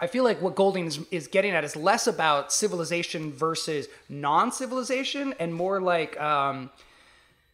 [0.01, 5.35] I feel like what Golding is, is getting at is less about civilization versus non-civilization,
[5.39, 6.71] and more like um,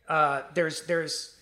[0.08, 1.34] uh, there's there's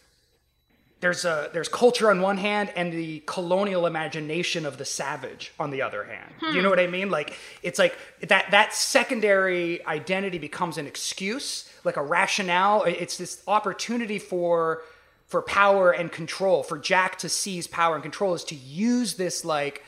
[1.07, 5.71] there's a there's culture on one hand and the colonial imagination of the savage on
[5.71, 6.33] the other hand.
[6.41, 6.63] Do you hmm.
[6.63, 7.11] know what I mean?
[7.11, 12.83] Like it's like that that secondary identity becomes an excuse, like a rationale.
[12.83, 14.83] It's this opportunity for
[15.29, 19.45] for power and control, for Jack to seize power and control is to use this
[19.45, 19.85] like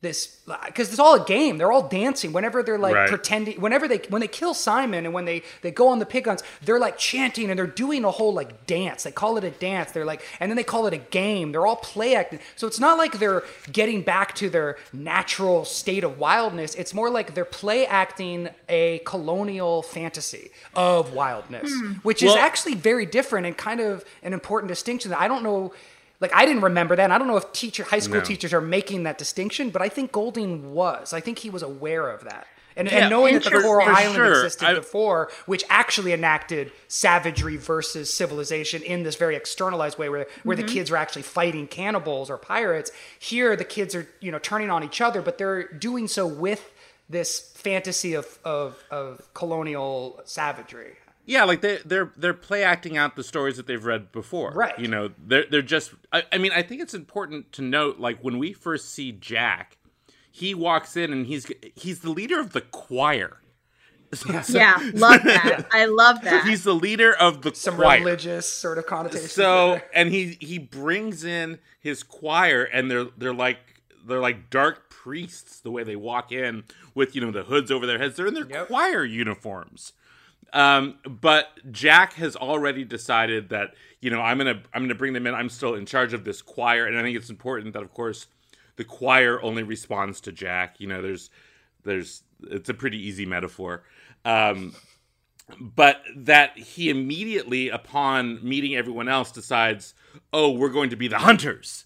[0.00, 1.58] this because it's all a game.
[1.58, 2.32] They're all dancing.
[2.32, 3.08] Whenever they're like Right.
[3.08, 6.26] pretending whenever they when they kill simon and when they they go on the pig
[6.26, 9.02] hunts they're like chanting and they're doing a whole like dance.
[9.02, 9.90] They call it a dance.
[9.92, 11.50] They're like and then they call it a game.
[11.50, 12.38] They're all play acting.
[12.54, 16.74] So it's not like they're getting back to their natural state of wildness.
[16.76, 21.92] It's more like they're play acting a colonial fantasy of wildness hmm.
[22.02, 25.72] which is actually very different and kind of an important distinction that i don't know
[26.20, 27.04] like I didn't remember that.
[27.04, 28.24] And I don't know if teacher, high school No.
[28.24, 31.12] teachers are making that distinction, but I think Golding was.
[31.12, 32.46] I think he was aware of that.
[32.76, 34.32] And, Yeah, and knowing that the Coral Island sure.
[34.44, 40.28] existed I- before, which actually enacted savagery versus civilization in this very externalized way, where
[40.44, 40.74] where the mm-hmm.
[40.74, 42.92] kids are actually fighting cannibals or pirates.
[43.18, 46.70] Here, the kids are you know turning on each other, but they're doing so with
[47.08, 50.98] this fantasy of of, of colonial savagery.
[51.28, 54.50] Yeah, like they they're they're play acting out the stories that they've read before.
[54.52, 54.78] Right.
[54.78, 55.92] You know, they're they're just.
[56.12, 59.76] I, I mean, I think it's important to note, like when we first see Jack,
[60.32, 63.42] he walks in and he's he's the leader of the choir.
[64.48, 65.66] Yeah, love that.
[65.70, 66.46] I love that.
[66.46, 67.98] He's the leader of the Some choir.
[67.98, 69.28] religious sort of connotation.
[69.28, 73.58] So and he he brings in his choir and they're they're like
[74.06, 76.64] they're like dark priests the way they walk in
[76.94, 78.16] with you know the hoods over their heads.
[78.16, 78.68] They're in their Yep.
[78.68, 79.92] choir uniforms.
[80.52, 85.26] Um, but Jack has already decided that you know I'm gonna I'm gonna bring them
[85.26, 85.34] in.
[85.34, 88.26] I'm still in charge of this choir, and I think it's important that of course
[88.76, 90.76] the choir only responds to Jack.
[90.78, 91.30] You know, there's
[91.84, 93.82] there's it's a pretty easy metaphor.
[94.24, 94.74] Um,
[95.60, 99.94] but that he immediately upon meeting everyone else decides,
[100.32, 101.84] "Oh, we're going to be the hunters."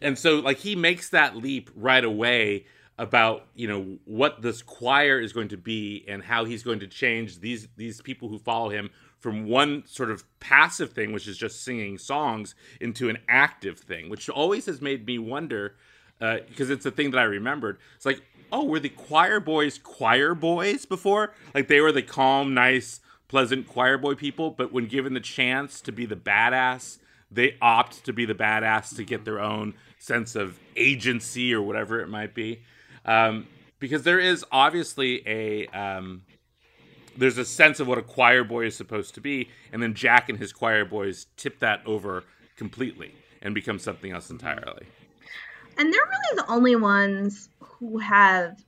[0.00, 2.66] And so like he makes that leap right away
[3.02, 6.86] about you know what this choir is going to be and how he's going to
[6.86, 8.88] change these these people who follow him
[9.18, 14.08] from one sort of passive thing which is just singing songs into an active thing
[14.08, 15.74] which always has made me wonder
[16.20, 17.76] because uh, it's a thing that i remembered.
[17.96, 21.34] It's like oh were the choir boys choir boys before?
[21.56, 25.80] Like they were the calm nice pleasant choir boy people but when given the chance
[25.80, 26.98] to be the badass
[27.32, 31.98] they opt to be the badass to get their own sense of agency or whatever
[31.98, 32.62] it might be
[33.04, 33.46] um,
[33.78, 36.22] because there is obviously a um,
[37.16, 40.28] there's a sense of what a choir boy is supposed to be, and then Jack
[40.28, 42.24] and his choir boys tip that over
[42.56, 44.86] completely and become something else entirely.
[45.76, 48.62] And they're really the only ones who have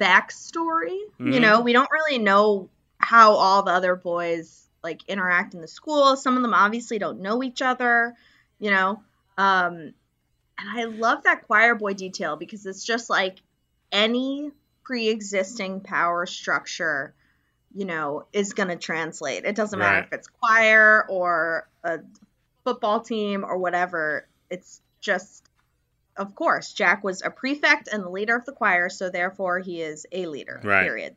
[0.00, 0.98] backstory.
[1.18, 1.32] Mm-hmm.
[1.32, 5.68] You know, we don't really know how all the other boys like interact in the
[5.68, 6.16] school.
[6.16, 8.14] Some of them obviously don't know each other.
[8.58, 9.02] You know,
[9.38, 9.94] um,
[10.58, 13.40] and I love that choir boy detail because it's just like
[13.92, 14.50] any
[14.84, 17.14] pre-existing power structure
[17.74, 20.06] you know is going to translate it doesn't matter right.
[20.06, 22.00] if it's choir or a
[22.64, 25.44] football team or whatever it's just
[26.16, 29.80] of course jack was a prefect and the leader of the choir so therefore he
[29.80, 30.82] is a leader right.
[30.82, 31.14] period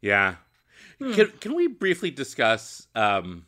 [0.00, 0.36] yeah
[0.98, 1.12] hmm.
[1.12, 3.46] can, can we briefly discuss um,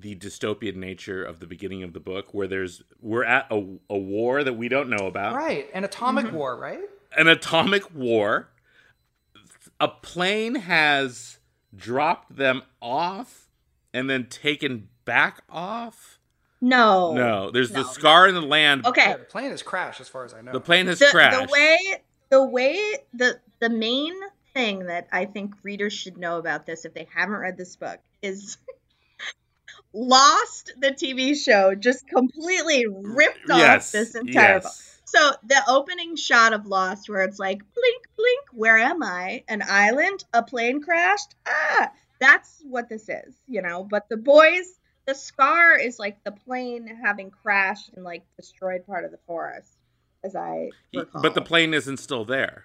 [0.00, 3.56] the dystopian nature of the beginning of the book where there's we're at a,
[3.90, 5.34] a war that we don't know about.
[5.34, 6.36] Right an atomic mm-hmm.
[6.36, 6.80] war right?
[7.16, 8.48] An atomic war.
[9.80, 11.38] A plane has
[11.74, 13.48] dropped them off
[13.94, 16.18] and then taken back off?
[16.60, 17.14] No.
[17.14, 17.82] No there's no.
[17.82, 18.86] the scar in the land.
[18.86, 19.02] Okay.
[19.10, 20.52] Yeah, the plane has crashed as far as i know.
[20.52, 21.48] The plane has the, crashed.
[21.48, 21.78] the way
[22.30, 24.14] the way the the main
[24.54, 27.98] thing that i think readers should know about this if they haven't read this book
[28.22, 28.58] is
[29.92, 34.62] Lost, the TV show, just completely ripped off yes, this entire yes.
[34.62, 34.72] book.
[35.04, 39.42] So the opening shot of Lost, where it's like blink, blink, where am I?
[39.48, 40.22] An island?
[40.34, 41.34] A plane crashed?
[41.46, 43.84] Ah, that's what this is, you know.
[43.84, 49.06] But the boys, the scar is like the plane having crashed and like destroyed part
[49.06, 49.78] of the forest,
[50.22, 51.22] as I recall.
[51.22, 52.64] But the plane isn't still there.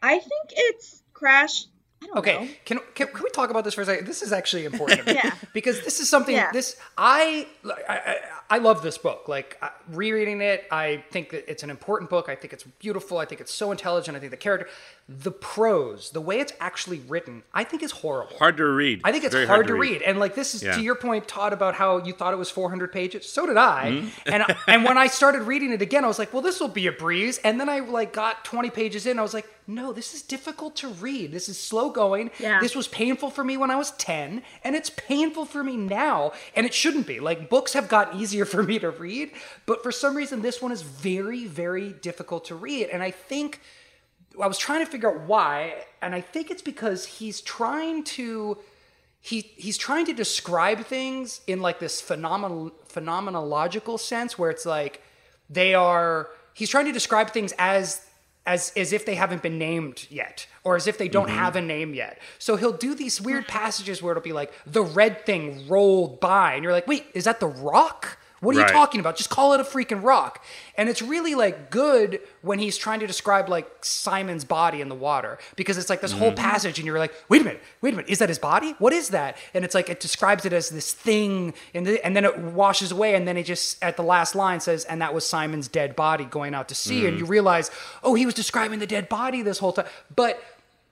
[0.00, 1.68] I think it's crashed
[2.16, 4.06] okay, can, can, can we talk about this for a second?
[4.06, 5.02] This is actually important.
[5.06, 5.32] yeah.
[5.52, 6.50] Because this is something yeah.
[6.52, 7.46] this I,
[7.88, 8.16] I
[8.52, 9.28] I love this book.
[9.28, 12.28] Like rereading it, I think that it's an important book.
[12.28, 13.18] I think it's beautiful.
[13.18, 14.16] I think it's so intelligent.
[14.16, 14.68] I think the character,
[15.08, 18.36] the prose, the way it's actually written, I think is horrible.
[18.38, 19.02] Hard to read.
[19.04, 20.00] I think it's hard, hard, to read.
[20.00, 20.02] read.
[20.02, 20.72] And like this is yeah.
[20.72, 23.28] to your point, Tod, about how you thought it was 400 pages.
[23.28, 23.90] So did I.
[23.92, 24.08] Mm-hmm.
[24.32, 26.88] and and when I started reading it again, I was like, well, this will be
[26.88, 27.38] a breeze.
[27.44, 29.20] And then I like got 20 pages in.
[29.20, 31.30] I was like, no, this is difficult to read.
[31.30, 32.30] This is slow going.
[32.38, 32.60] Yeah.
[32.60, 36.32] This was painful for me when I was 10, and it's painful for me now,
[36.56, 37.20] and it shouldn't be.
[37.20, 39.32] Like books have got easier easier for me to read.
[39.66, 42.88] But for some reason, this one is very, very difficult to read.
[42.88, 43.60] And I think
[44.40, 45.84] I was trying to figure out why.
[46.02, 48.58] And I think it's because he's trying to.
[49.22, 55.02] He, he's trying to describe things in like this phenomenal phenomenological sense where it's like
[55.50, 58.00] they are he's trying to describe things as
[58.46, 61.36] as as if they haven't been named yet or as if they don't mm-hmm.
[61.36, 62.18] have a name yet.
[62.38, 66.54] So he'll do these weird passages where it'll be like the red thing rolled by
[66.54, 68.68] and you're like, "Wait, is that the rock?" What are right.
[68.68, 69.16] you talking about?
[69.16, 70.42] Just call it a freaking rock.
[70.76, 74.94] And it's really like good when he's trying to describe like Simon's body in the
[74.94, 76.20] water because it's like this mm-hmm.
[76.20, 78.74] whole passage and you're like, wait a minute, wait a minute, is that his body?
[78.78, 79.36] What is that?
[79.52, 82.92] And it's like it describes it as this thing and, the, and then it washes
[82.92, 85.94] away and then it just at the last line says, and that was Simon's dead
[85.94, 87.00] body going out to sea.
[87.00, 87.06] Mm-hmm.
[87.08, 87.70] And you realize,
[88.02, 89.86] oh, he was describing the dead body this whole time.
[90.16, 90.42] But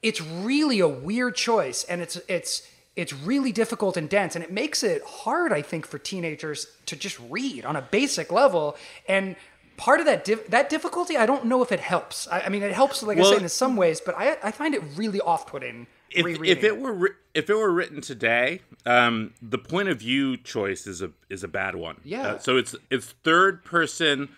[0.02, 2.62] it's really a weird choice and it's it's
[2.98, 6.96] it's really difficult and dense and it makes it hard i think for teenagers to
[6.96, 8.76] just read on a basic level
[9.08, 9.36] and
[9.76, 12.26] part of that dif- that difficulty i don't know if it helps.
[12.28, 14.50] I, I mean it helps like well, i said in some ways but i, I
[14.50, 19.34] find it really off-putting if, if it were ri- if it were written today um,
[19.42, 22.00] the point of view choice is a is a bad one.
[22.04, 22.22] Yeah.
[22.22, 24.30] Uh, so it's it's third person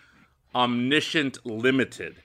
[0.53, 2.17] omniscient limited.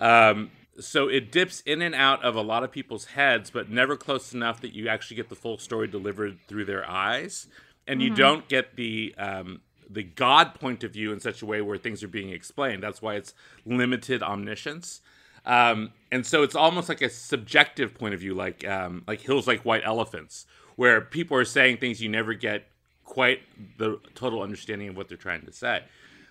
[0.00, 0.50] Um,
[0.80, 4.32] so it dips in and out of a lot of people's heads, but never close
[4.32, 7.46] enough that you actually get the full story delivered through their eyes,
[7.86, 8.10] and mm-hmm.
[8.10, 11.76] you don't get the um, the God point of view in such a way where
[11.76, 12.82] things are being explained.
[12.82, 13.34] That's why it's
[13.66, 15.00] limited omniscience.
[15.44, 19.46] Um, and so it's almost like a subjective point of view, like um, like hills
[19.46, 20.46] like white elephants,
[20.76, 22.64] where people are saying things you never get
[23.04, 23.40] quite
[23.76, 25.82] the total understanding of what they're trying to say.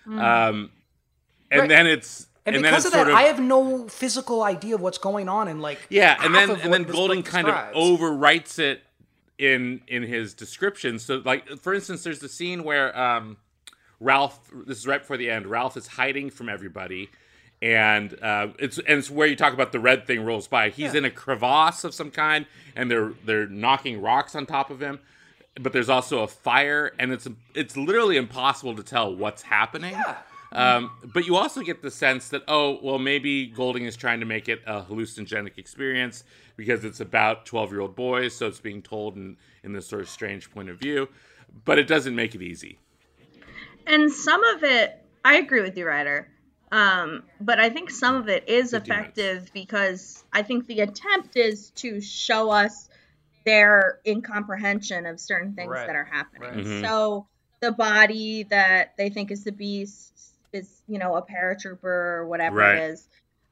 [0.06, 0.70] Um,
[1.50, 1.68] and Right.
[1.68, 4.98] then it's And, then because of that, of, I have no physical idea of what's
[4.98, 7.76] going on and like yeah, and then and then Golding kind describes.
[7.76, 8.82] of overwrites it
[9.38, 10.98] in in his description.
[10.98, 13.36] So like for instance, there's the scene where um,
[14.00, 14.40] Ralph.
[14.66, 15.46] This is right before the end.
[15.46, 17.10] Ralph is hiding from everybody.
[17.60, 20.70] And uh, it's and it's where you talk about the red thing rolls by.
[20.70, 20.98] He's Yeah.
[20.98, 24.98] in a crevasse of some kind, and they're they're knocking rocks on top of him.
[25.60, 29.92] But there's also a fire, and it's it's literally impossible to tell what's happening.
[29.92, 30.16] Yeah.
[30.52, 34.26] Um, but you also get the sense that oh well maybe Golding is trying to
[34.26, 36.24] make it a hallucinogenic experience
[36.56, 40.02] because it's about twelve year old boys, so it's being told in in this sort
[40.02, 41.08] of strange point of view.
[41.64, 42.78] But it doesn't make it easy.
[43.86, 46.28] And some of it, I agree with you, Rider.
[46.70, 49.18] Um, but I think some of it is 50 minutes.
[49.18, 52.88] effective because I think the attempt is to show us
[53.44, 55.86] their incomprehension of certain things Right.
[55.86, 56.42] that are happening.
[56.48, 56.64] Right.
[56.64, 56.80] Mhm.
[56.86, 57.26] So
[57.60, 62.56] the body that they think is the beast is, you know, a paratrooper or whatever
[62.58, 62.76] Right.
[62.76, 63.08] it is.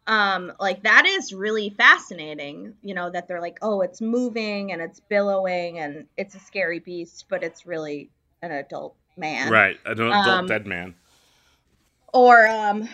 [0.07, 4.81] Um, like that is really fascinating, you know, that they're like, oh, it's moving and
[4.83, 8.11] it's billowing and it's a scary beast, but it's really
[8.43, 10.95] an adult man Right, an adult Um, dead man.
[12.13, 12.89] or um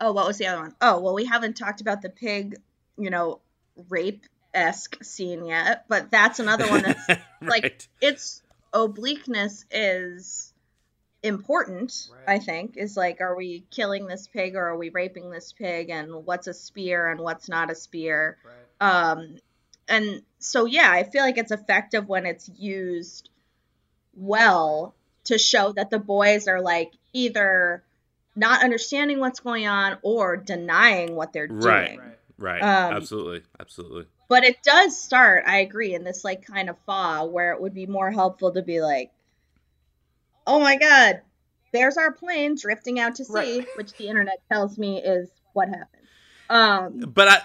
[0.00, 0.74] oh what was the other one?
[0.80, 2.56] Oh well we haven't talked about the pig
[2.98, 3.40] you know
[3.88, 7.08] rape esque scene yet but that's another one that's
[7.42, 8.42] like its
[8.72, 10.52] obliqueness is
[11.22, 12.34] important Right.
[12.34, 15.90] i think is like are we killing this pig or are we raping this pig
[15.90, 18.36] and what's a spear and what's not a spear
[18.80, 19.12] Right.
[19.14, 19.36] um
[19.88, 23.30] and so yeah i feel like it's effective when it's used
[24.16, 24.94] well
[25.24, 27.82] to show that the boys are like either
[28.34, 31.96] not understanding what's going on or denying what they're Right.
[31.96, 32.12] doing Right.
[32.38, 32.62] Right.
[32.62, 33.42] Um, absolutely.
[33.58, 34.04] Absolutely.
[34.28, 37.72] but it does start i agree in this like kind of thaw where it would
[37.74, 39.10] be more helpful to be like
[40.46, 41.20] oh my god
[41.72, 43.66] there's our plane drifting out to sea Right.
[43.76, 46.02] which the internet tells me is what happened
[46.50, 47.42] um But I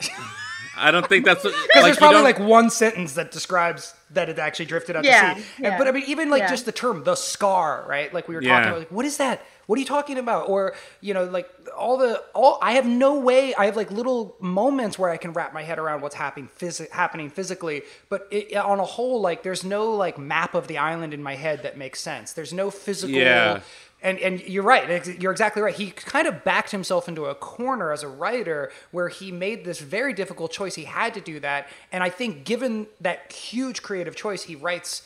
[0.77, 3.93] I don't think that's what, Because like there's probably don't- like one sentence that describes
[4.11, 5.47] that it actually drifted out Yeah, to sea.
[5.59, 6.49] yeah, And, but I mean, even like yeah.
[6.49, 8.11] just the term "the scar," right?
[8.13, 8.51] Like we were Yeah.
[8.57, 9.41] talking about, like what is that?
[9.71, 10.49] What are you talking about?
[10.49, 12.59] Or you know, like all the all.
[12.61, 13.55] I have no way.
[13.55, 16.89] I have like little moments where I can wrap my head around what's happening phys-
[16.89, 17.83] happening physically.
[18.09, 21.35] But it, on a whole, like there's no like map of the island in my
[21.35, 22.33] head that makes sense.
[22.33, 23.15] There's no physical.
[23.15, 23.61] Yeah.
[24.01, 25.07] And and you're right.
[25.21, 25.73] You're exactly right.
[25.73, 29.79] He kind of backed himself into a corner as a writer where he made this
[29.79, 30.75] very difficult choice.
[30.75, 35.03] He had to do that, and I think given that huge creative choice, he writes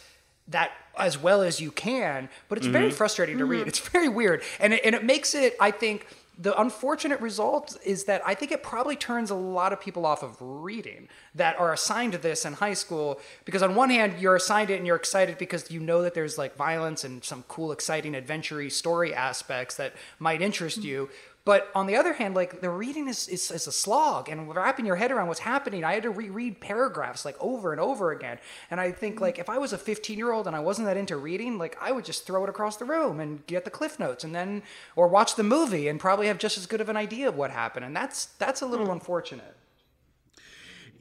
[0.48, 2.30] that as well as you can.
[2.50, 2.96] But it's very mm-hmm.
[2.96, 3.62] frustrating to read.
[3.62, 3.70] Mm-hmm.
[3.70, 5.56] It's very weird, and it, and it makes it.
[5.60, 9.80] I think the unfortunate result is that I think it probably turns a lot of
[9.80, 13.90] people off of reading that are assigned to this in high school because on one
[13.90, 17.24] hand you're assigned it and you're excited because you know that there's like violence and
[17.24, 20.88] some cool exciting adventure story aspects that might interest mm-hmm.
[20.88, 21.10] you
[21.46, 24.86] but on the other hand like the reading is, is, is a slog and wrapping
[24.86, 28.38] your head around what's happening i had to reread paragraphs like over and over again
[28.70, 30.98] and i think like if i was a 15 year old and i wasn't that
[30.98, 34.00] into reading like i would just throw it across the room and get the cliff
[34.00, 34.62] notes and then
[34.96, 37.52] or watch the movie and probably have just as good of an idea of what
[37.52, 38.94] happened and that's that's a little hmm.
[38.94, 39.56] unfortunate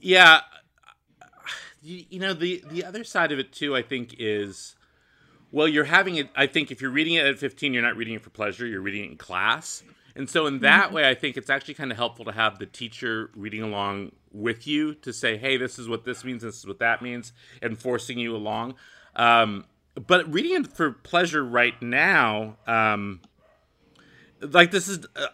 [0.04, 0.42] Yeah,
[1.82, 3.74] you, you know the the other side of it too.
[3.74, 4.74] I think is
[5.50, 6.28] well, you're having it.
[6.36, 8.66] I think if you're reading it at 15, you're not reading it for pleasure.
[8.66, 9.82] You're reading it in class,
[10.16, 12.66] and so in that way, I think it's actually kind of helpful to have the
[12.66, 16.42] teacher reading along with you to say, "Hey, this is what this means.
[16.42, 18.74] This is what that means," and forcing you along.
[19.16, 23.20] Um, but reading it for pleasure right now, um,
[24.40, 25.06] like this is.
[25.16, 25.26] Uh,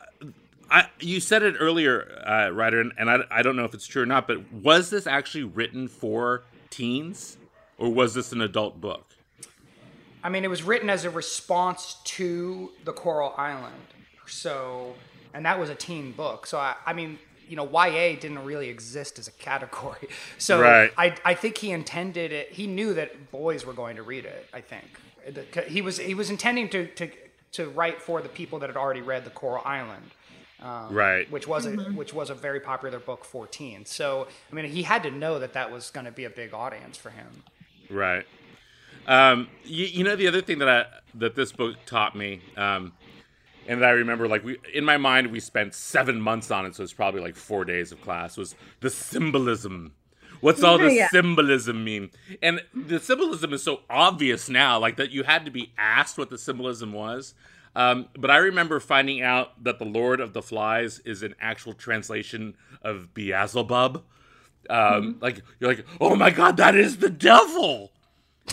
[0.73, 3.89] I, you said it earlier, uh, Rider, and, and I, I don't know if it's
[3.89, 7.39] true or not, but was this actually written for teens,
[7.77, 9.11] or was this an adult book?
[10.23, 13.75] I mean, it was written as a response to the Coral Island.
[14.31, 14.95] So,
[15.35, 16.47] and that was a teen book.
[16.47, 17.19] So, I, I mean,
[17.49, 20.09] you know, YA didn't really exist as a category.
[20.39, 20.91] So, Right.
[20.97, 22.53] I, I think he intended it.
[22.53, 24.47] He knew that boys were going to read it.
[24.55, 24.85] I think
[25.69, 27.11] he was he was intending to to
[27.53, 30.11] to write for the people that had already read the Coral Island.
[30.63, 31.31] Um, Right.
[31.31, 33.91] which was a which was a very popular book for teens.
[33.91, 36.53] So I mean, he had to know that that was going to be a big
[36.55, 37.45] audience for him.
[37.89, 38.27] Right.
[39.07, 42.93] Um, you, you know the other thing that I that this book taught me, um,
[43.71, 46.83] and I remember, like we in my mind, we spent seven months on it, so
[46.83, 48.37] it's probably like four days of class.
[48.37, 49.93] Was the symbolism?
[50.41, 51.09] What's all the Yeah.
[51.11, 52.11] symbolism mean?
[52.43, 56.31] And the symbolism is so obvious now, like that you had to be asked what
[56.31, 57.35] the symbolism was.
[57.77, 61.73] Um, but I remember finding out that the Lord of the Flies is an actual
[61.75, 63.97] translation of Beelzebub.
[63.99, 64.05] Um,
[64.71, 65.23] Mm-hmm.
[65.23, 67.93] Like you're like, oh my god, that is the devil.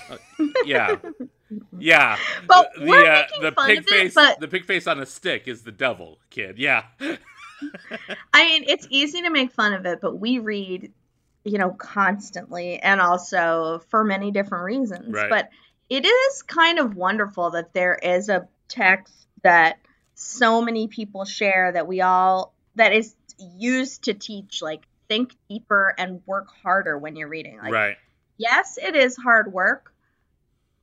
[0.10, 0.18] Uh,
[0.66, 0.98] yeah,
[1.78, 2.18] yeah.
[2.48, 4.88] But the we're uh, making the fun pig of it, face, but- the pig face
[4.88, 6.58] on a stick is the devil, kid.
[6.58, 6.84] Yeah,
[8.34, 10.92] I mean, it's easy to make fun of it, but we read,
[11.44, 15.14] you know, constantly and also for many different reasons.
[15.14, 15.30] Right.
[15.30, 15.50] But
[15.90, 19.80] it is kind of wonderful that there is a text that
[20.16, 25.94] so many people share that we all, that is used to teach, like, think deeper
[25.98, 27.58] and work harder when you're reading.
[27.58, 27.98] Like, right.
[28.38, 29.94] yes, it is hard work,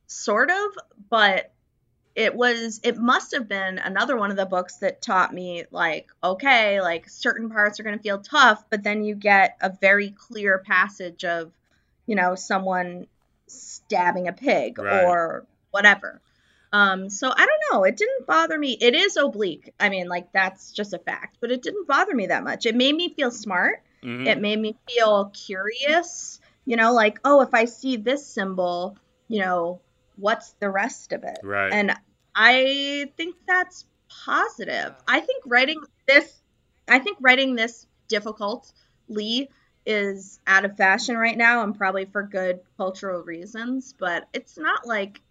[0.07, 0.71] sort of,
[1.09, 1.51] but
[2.15, 6.09] it was it must have been another one of the books that taught me like
[6.23, 10.11] okay like certain parts are going to feel tough but then you get a very
[10.11, 11.51] clear passage of
[12.05, 13.05] you know someone
[13.47, 15.03] stabbing a pig Right.
[15.03, 16.21] or whatever.
[16.71, 18.77] Um so i don't know it didn't bother me.
[18.79, 19.73] It is oblique.
[19.77, 22.65] I mean like that's just a fact but it didn't bother me that much.
[22.65, 23.81] It made me feel smart.
[24.03, 24.25] Mhm.
[24.27, 28.97] it made me feel curious you know like oh if i see this symbol
[29.27, 29.81] you know
[30.17, 31.71] what's the rest of it Right.
[31.71, 31.93] and
[32.35, 36.41] i think that's positive i think writing this
[36.87, 39.49] i think writing this difficultly
[39.85, 44.87] is out of fashion right now and probably for good cultural reasons but it's not
[44.87, 45.21] like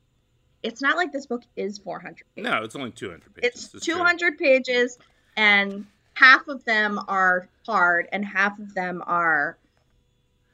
[0.63, 3.71] it's not like this book is 400 pages no, it's only 200 pages.
[3.75, 3.95] it's true.
[3.95, 4.99] 200 pages
[5.37, 9.59] and half of them are hard and half of them are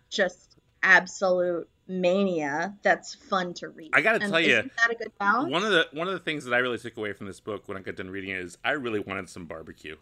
[0.09, 5.51] just absolute mania that's fun to read I gotta tell you, that a good balance
[5.51, 7.67] One of the one of the things that I really took away from this book
[7.69, 9.97] when I got done reading it is I really wanted some barbecue.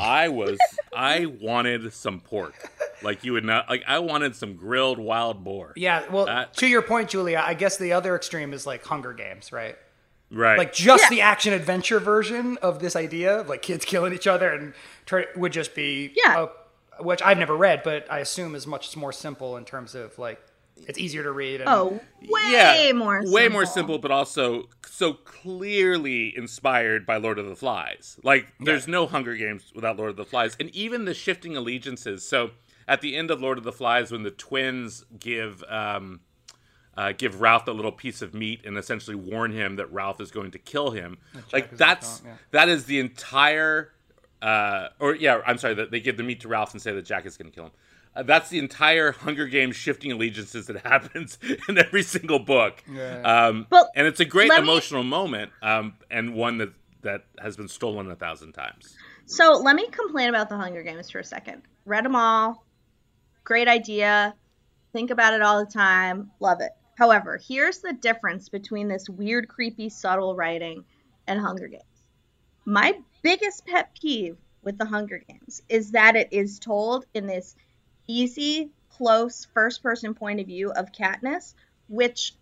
[0.00, 0.58] I was
[0.96, 2.54] I wanted some pork,
[3.02, 3.84] like you would not like.
[3.86, 5.72] I wanted some grilled wild boar.
[5.76, 9.12] Yeah, well, That- to your point, Julia, I guess the other extreme is like Hunger
[9.12, 9.76] Games, right?
[10.30, 10.58] Right.
[10.58, 11.08] Like just Yeah.
[11.10, 14.74] the action adventure version of this idea of like kids killing each other and
[15.06, 16.40] try, would just be Yeah.
[16.40, 16.48] uh,
[17.02, 20.40] which I've never read, but I assume is much more simple in terms of like
[20.86, 21.60] it's easier to read.
[21.60, 27.38] And, oh way yeah, more way more simple, but also so clearly inspired by Lord
[27.38, 28.18] of the Flies.
[28.22, 32.26] Like, there's no Hunger Games without Lord of the Flies, and even the shifting allegiances.
[32.26, 32.50] So,
[32.86, 36.20] at the end of Lord of the Flies, when the twins give um,
[36.96, 40.30] uh, give Ralph a little piece of meat and essentially warn him that Ralph is
[40.30, 41.18] going to kill him,
[41.52, 42.34] like is gonna that's yeah.
[42.50, 43.92] that is the entire.
[44.42, 47.04] Uh, or yeah, I'm sorry that they give the meat to Ralph and say that
[47.04, 47.72] Jack is going to kill him.
[48.18, 51.38] Uh, that's the entire Hunger Games shifting allegiances that happens
[51.68, 52.82] in every single book.
[52.92, 53.20] Yeah.
[53.22, 56.70] Um, But and it's a great let me- emotional moment, um, and one that
[57.02, 58.96] that has been stolen a thousand times.
[59.26, 61.62] So let me complain about the Hunger Games for a second.
[61.84, 62.64] Read them all.
[63.44, 64.34] Great idea.
[64.92, 66.30] Think about it all the time.
[66.40, 66.72] Love it.
[66.96, 70.84] However, here's the difference between this weird, creepy, subtle writing
[71.28, 71.82] and Hunger Games.
[72.64, 77.54] My biggest pet peeve with the Hunger Games is that it is told in this
[78.08, 81.54] easy, close, first person point of view of Katniss,
[81.88, 82.32] which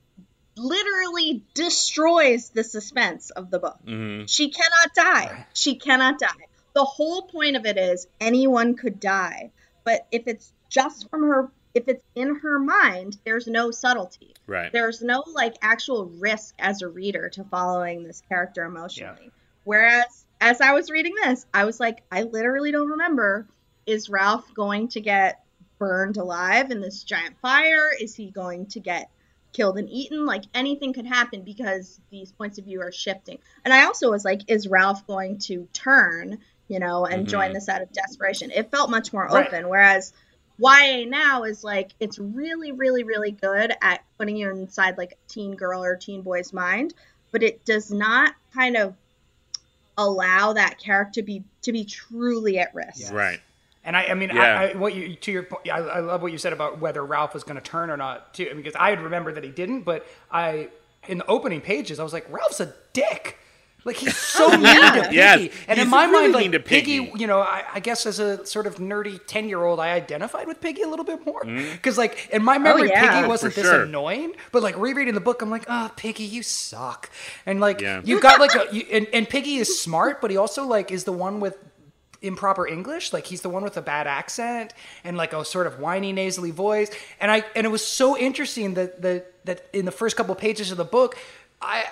[0.56, 3.78] literally destroys the suspense of the book.
[3.84, 5.46] hmm She cannot die.
[5.52, 6.46] She cannot die.
[6.72, 9.50] The whole point of it is anyone could die.
[9.84, 14.34] But if it's just from her, if it's in her mind, there's no subtlety.
[14.46, 14.72] Right.
[14.72, 19.30] There's no like actual risk as a reader to following this character emotionally.
[19.64, 23.46] Whereas as I was reading this, I was like, I literally don't remember.
[23.86, 25.44] Is Ralph going to get
[25.78, 27.90] burned alive in this giant fire?
[28.00, 29.10] Is he going to get
[29.52, 30.26] killed and eaten?
[30.26, 33.38] Like anything could happen because these points of view are shifting.
[33.64, 37.30] And I also was like, is Ralph going to turn, you know, and Mhm.
[37.30, 38.50] join this out of desperation?
[38.50, 39.46] It felt much more Right.
[39.46, 39.68] open.
[39.68, 40.12] Whereas
[40.58, 45.32] YA now is like it's really, really, really good at putting you inside like a
[45.32, 46.94] teen girl or teen boy's mind,
[47.30, 48.94] but it does not kind of
[49.98, 53.00] allow that character to be to be truly at risk.
[53.00, 53.14] Yeah.
[53.14, 53.40] Right.
[53.86, 54.42] And I, I mean, Yeah.
[54.60, 57.02] I, I, what you to your point, I, I love what you said about whether
[57.04, 59.82] Ralph was going to turn or not, too, because I had remembered that he didn't,
[59.82, 60.68] but I,
[61.08, 63.38] in the opening pages, I was like, Ralph's a dick.
[63.84, 66.98] Like he's so mean to Piggy, Yes, and in my really mind, like to Piggy,
[66.98, 67.20] Piggy.
[67.20, 70.82] you know, I, I guess as a sort of nerdy ten-year-old, I identified with Piggy
[70.82, 71.70] a little bit more mm-hmm.
[71.70, 73.14] because, like, in my memory, oh, yeah.
[73.18, 73.82] Piggy wasn't For this sure.
[73.84, 77.10] annoying, but like rereading the book, I'm like, oh, Piggy, you suck,
[77.46, 78.00] and like Yeah.
[78.04, 81.04] you've got like a, you, and, and Piggy is smart, but he also like is
[81.04, 81.56] the one with
[82.22, 83.12] improper English.
[83.12, 86.50] Like he's the one with a bad accent and like a sort of whiny nasally
[86.50, 86.90] voice.
[87.20, 90.70] And I and it was so interesting that that that in the first couple pages
[90.70, 91.16] of the book,
[91.60, 91.84] I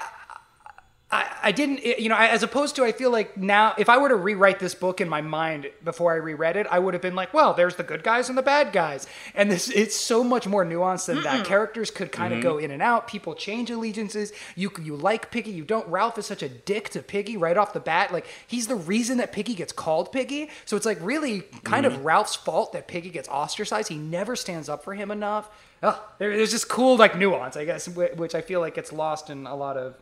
[1.15, 3.89] I, I didn't, eh, you know, I, as opposed to, I feel like now, if
[3.89, 6.93] I were to rewrite this book in my mind before I reread it, I would
[6.93, 9.07] have been like, well, there's the good guys and the bad guys.
[9.35, 11.47] And this, it's so much more nuanced than that.
[11.47, 12.65] Characters could kind of go mm-hmm.
[12.65, 13.07] in and out.
[13.07, 14.33] People change allegiances.
[14.57, 15.87] You, you like Piggy, you don't.
[15.87, 18.13] Ralph is such a dick to Piggy right off the bat.
[18.13, 20.51] Like, he's the reason that Piggy gets called Piggy.
[20.65, 22.03] So it's like really kind of mm-hmm.
[22.03, 23.89] Ralph's fault that Piggy gets ostracized.
[23.89, 25.49] He never stands up for him enough.
[25.81, 29.31] Oh, there, there's this cool like nuance, I guess, which I feel like gets lost
[29.31, 29.95] in a lot of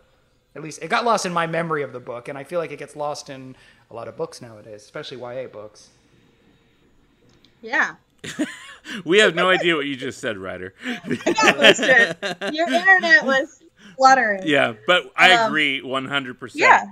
[0.54, 2.72] at least it got lost in my memory of the book, and I feel like
[2.72, 3.56] it gets lost in
[3.90, 5.90] a lot of books nowadays, especially YA books.
[7.60, 7.94] Yeah.
[9.04, 10.74] We have no idea what you just said, Rider.
[10.84, 12.52] I lost.
[12.52, 13.62] Your internet was
[13.96, 14.42] fluttering.
[14.44, 16.50] yeah, but I Um, agree 100%.
[16.56, 16.86] Yeah.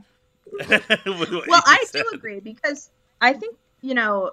[0.69, 2.91] with what you Well, I just do agree because
[3.21, 4.31] I think, you know,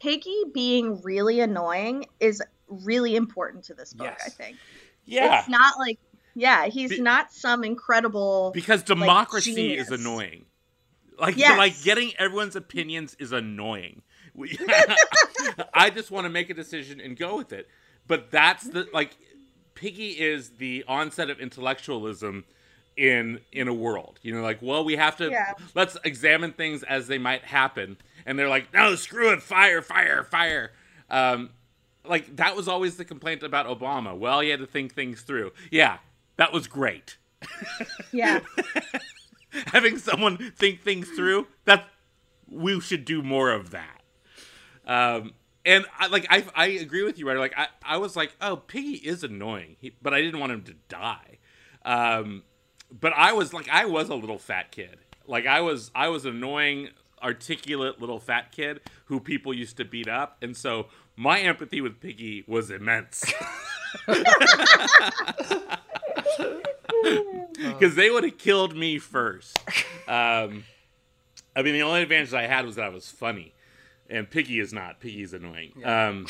[0.00, 4.22] Piggy being really annoying is really important to this book, Yes.
[4.24, 4.56] I think.
[5.04, 5.40] Yeah.
[5.40, 5.98] It's not like,
[6.38, 8.50] yeah, he's Be- not some incredible.
[8.54, 9.90] because democracy genius.
[9.90, 10.44] is annoying.
[11.20, 11.58] Like Yes.
[11.58, 14.02] like getting everyone's opinions is annoying.
[15.74, 17.68] I just want to make a decision and go with it.
[18.06, 19.16] But that's the like
[19.74, 22.44] Piggy is the onset of intellectualism
[22.96, 24.18] in in a world.
[24.22, 25.52] You know, like well, we have to Yeah.
[25.74, 30.24] let's examine things as they might happen, and they're like, no, screw it, fire, fire,
[30.24, 30.72] fire.
[31.10, 31.50] Um,
[32.04, 34.16] like that was always the complaint about Obama.
[34.16, 35.52] Well, you had to think things through.
[35.70, 35.98] Yeah,
[36.38, 37.18] that was great.
[38.10, 38.40] Yeah.
[39.66, 41.88] having someone think things through that
[42.48, 44.02] we should do more of that.
[44.86, 45.34] Um
[45.66, 48.56] and I like I I agree with you right like I I was like oh
[48.56, 51.38] Piggy is annoying he, but I didn't want him to die.
[51.84, 52.44] Um
[52.90, 54.98] but I was like I was a little fat kid.
[55.26, 56.90] Like I was I was annoying
[57.22, 60.86] articulate little fat kid who people used to beat up and so
[61.16, 63.24] my empathy with Piggy was immense
[67.56, 69.58] because they would have killed me first.
[70.06, 70.64] Um,
[71.54, 73.52] I mean, the only advantage I had was that I was funny,
[74.08, 75.00] and Piggy is not.
[75.00, 75.72] Piggy's annoying.
[75.84, 76.26] Um,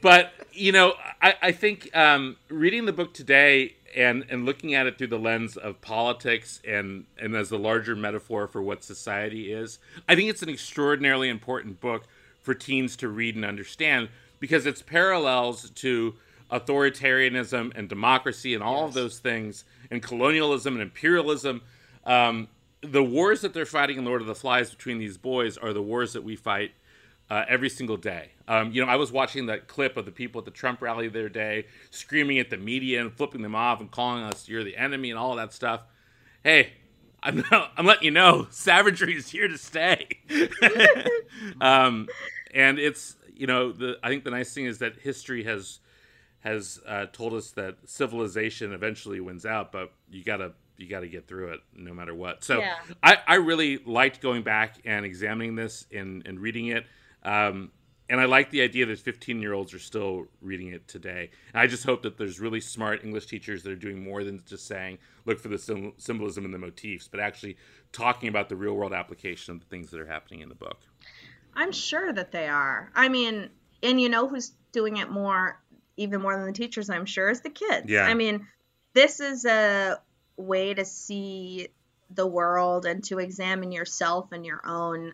[0.00, 4.86] but you know, I, I think um, reading the book today and and looking at
[4.86, 9.52] it through the lens of politics and and as the larger metaphor for what society
[9.52, 9.78] is,
[10.08, 12.04] I think it's an extraordinarily important book
[12.40, 16.14] for teens to read and understand because it's parallels to
[16.52, 21.62] authoritarianism and democracy and all of those things and colonialism and imperialism.
[22.04, 22.48] Um,
[22.82, 25.82] the wars that they're fighting in Lord of the Flies between these boys are the
[25.82, 26.72] wars that we fight
[27.30, 28.30] uh, every single day.
[28.48, 31.08] Um, you know, I was watching that clip of the people at the Trump rally
[31.08, 34.64] the other day screaming at the media and flipping them off and calling us "you're
[34.64, 35.82] the enemy" and all that stuff.
[36.42, 36.72] Hey,
[37.22, 37.44] I'm
[37.76, 40.08] I'm letting you know, savagery is here to stay.
[41.60, 42.08] um,
[42.52, 45.78] and it's you know, the I think the nice thing is that history has
[46.40, 51.28] has uh, told us that civilization eventually wins out, but you gotta you gotta get
[51.28, 52.42] through it no matter what.
[52.42, 52.76] So Yeah.
[53.02, 56.86] I, I really liked going back and examining this and, and reading it.
[57.22, 57.70] Um,
[58.08, 61.30] and I like the idea that 15 year olds are still reading it today.
[61.52, 64.42] And I just hope that there's really smart English teachers that are doing more than
[64.46, 67.56] just saying, look for the sym- symbolism and the motifs, but actually
[67.92, 70.80] talking about the real world application of the things that are happening in the book.
[71.54, 72.90] I'm sure that they are.
[72.94, 73.50] I mean,
[73.82, 75.60] and you know who's doing it more,
[75.96, 77.88] even more than the teachers, I'm sure, is the kids.
[77.88, 78.04] Yeah.
[78.06, 78.46] I mean,
[78.94, 80.00] this is a
[80.36, 81.68] way to see
[82.14, 85.12] the world and to examine yourself and your own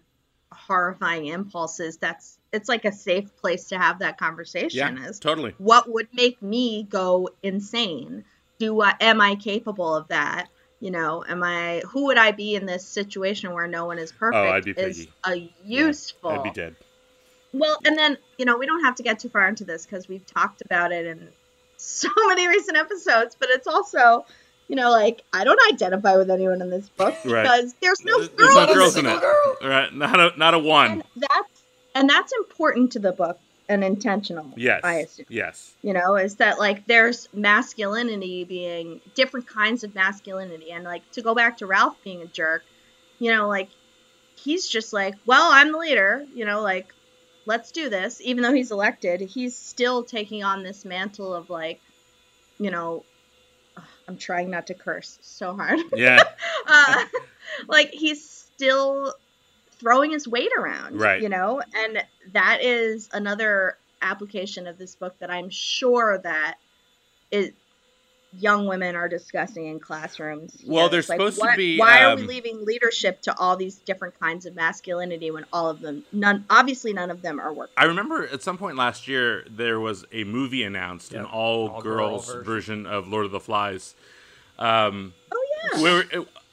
[0.52, 1.98] horrifying impulses.
[1.98, 4.98] That's it's like a safe place to have that conversation.
[4.98, 5.54] Is totally.
[5.58, 8.24] what would make me go insane?
[8.58, 10.48] Do I am I capable of that?
[10.80, 14.12] You know, am I who would I be in this situation where no one is
[14.12, 14.36] perfect?
[14.36, 16.30] Oh, I'd be is a useful.
[16.30, 16.76] I'd be dead.
[17.58, 20.08] Well, and then, you know, we don't have to get too far into this because
[20.08, 21.28] we've talked about it in
[21.76, 24.24] so many recent episodes, but it's also,
[24.68, 27.42] you know, like, I don't identify with anyone in this book Right.
[27.42, 28.54] because there's no There's girls.
[28.68, 29.20] no girls in it.
[29.20, 29.56] girl.
[29.62, 30.90] Right, not a not a one.
[30.92, 31.62] And that's,
[31.94, 33.38] and that's important to the book
[33.68, 34.80] and intentional, Yes.
[34.84, 35.26] I assume.
[35.28, 35.72] Yes.
[35.82, 40.70] You know, is that like there's masculinity being different kinds of masculinity.
[40.72, 42.62] And like to go back to Ralph being a jerk,
[43.18, 43.68] you know, like
[44.36, 46.92] he's just like, well, I'm the leader, you know, like
[47.46, 48.20] let's do this.
[48.20, 51.80] Even though he's elected, he's still taking on this mantle of like,
[52.58, 53.04] you know,
[54.08, 55.80] I'm trying not to curse so hard.
[55.96, 56.22] Yeah.
[56.66, 57.04] uh,
[57.68, 59.14] like he's still
[59.78, 61.22] throwing his weight around, Right.
[61.22, 66.56] You know, and that is another application of this book that I'm sure that
[67.30, 67.54] it
[68.38, 70.56] young women are discussing in classrooms.
[70.62, 72.64] You Well, know, there's it's like, supposed to what- be, Why are we um, leaving
[72.64, 77.10] leadership to all these different kinds of masculinity when all of them, none, obviously none
[77.10, 77.74] of them are working.
[77.76, 81.32] I remember at some point last year there was a movie announced, an Yep.
[81.32, 82.44] all, All-girl girls version.
[82.44, 82.86] version.
[82.86, 83.94] of Lord of the Flies.
[84.58, 86.04] Um, Oh where,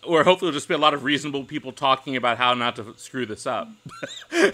[0.05, 2.93] where hopefully there'll just be a lot of reasonable people talking about how not to
[2.97, 3.69] screw this up.
[4.31, 4.51] you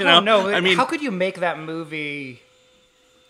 [0.00, 2.40] know, Oh, no, I mean, how could you make that movie?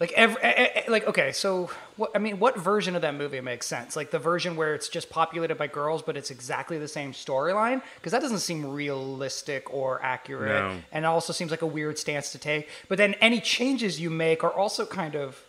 [0.02, 2.10] Like every, eh, eh, like okay, so what?
[2.12, 3.94] I mean, what version of that movie makes sense?
[3.94, 7.82] Like the version where it's just populated by girls, but it's exactly the same storyline?
[7.98, 10.80] Because that doesn't seem realistic or accurate, No.
[10.90, 12.68] and it also seems like a weird stance to take.
[12.88, 15.40] But then any changes you make are also kind of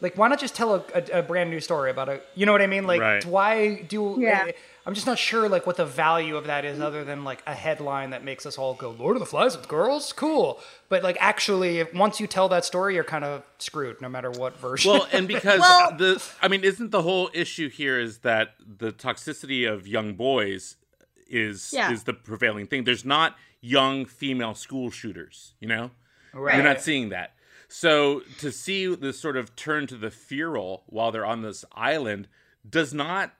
[0.00, 2.24] like, why not just tell a, a, a brand new story about it?
[2.36, 2.86] You know what I mean?
[2.86, 3.24] Like, Right.
[3.24, 4.18] why do?
[4.20, 4.52] Yeah.
[4.86, 7.54] I'm just not sure like what the value of that is, other than like a
[7.54, 11.16] headline that makes us all go, "Lord of the Flies with girls, cool." But like,
[11.20, 14.92] actually, if, once you tell that story, you're kind of screwed, no matter what version.
[14.92, 18.90] well, and because Well- the, I mean, isn't the whole issue here is that the
[18.92, 20.76] toxicity of young boys
[21.28, 21.92] is Yeah.
[21.92, 22.84] is the prevailing thing.
[22.84, 25.90] There's not young female school shooters, you know.
[26.32, 26.54] right.
[26.54, 27.34] You're not seeing that.
[27.68, 32.26] So to see this sort of turn to the feral while they're on this island
[32.68, 33.32] does not.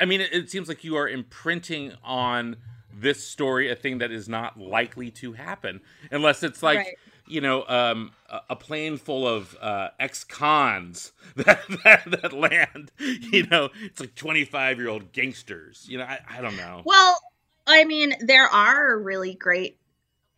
[0.00, 2.56] I- mean, it, seems like you are imprinting on
[2.92, 6.94] this story a thing that is not likely to happen unless it's like Right.
[7.26, 8.10] you know um,
[8.48, 12.90] a, plane full of uh, ex-cons that, that that land.
[12.98, 15.86] You know, it's like 25 year old gangsters.
[15.88, 16.82] You know, I, I don't know.
[16.84, 17.20] Well,
[17.66, 19.78] I mean, there are really great.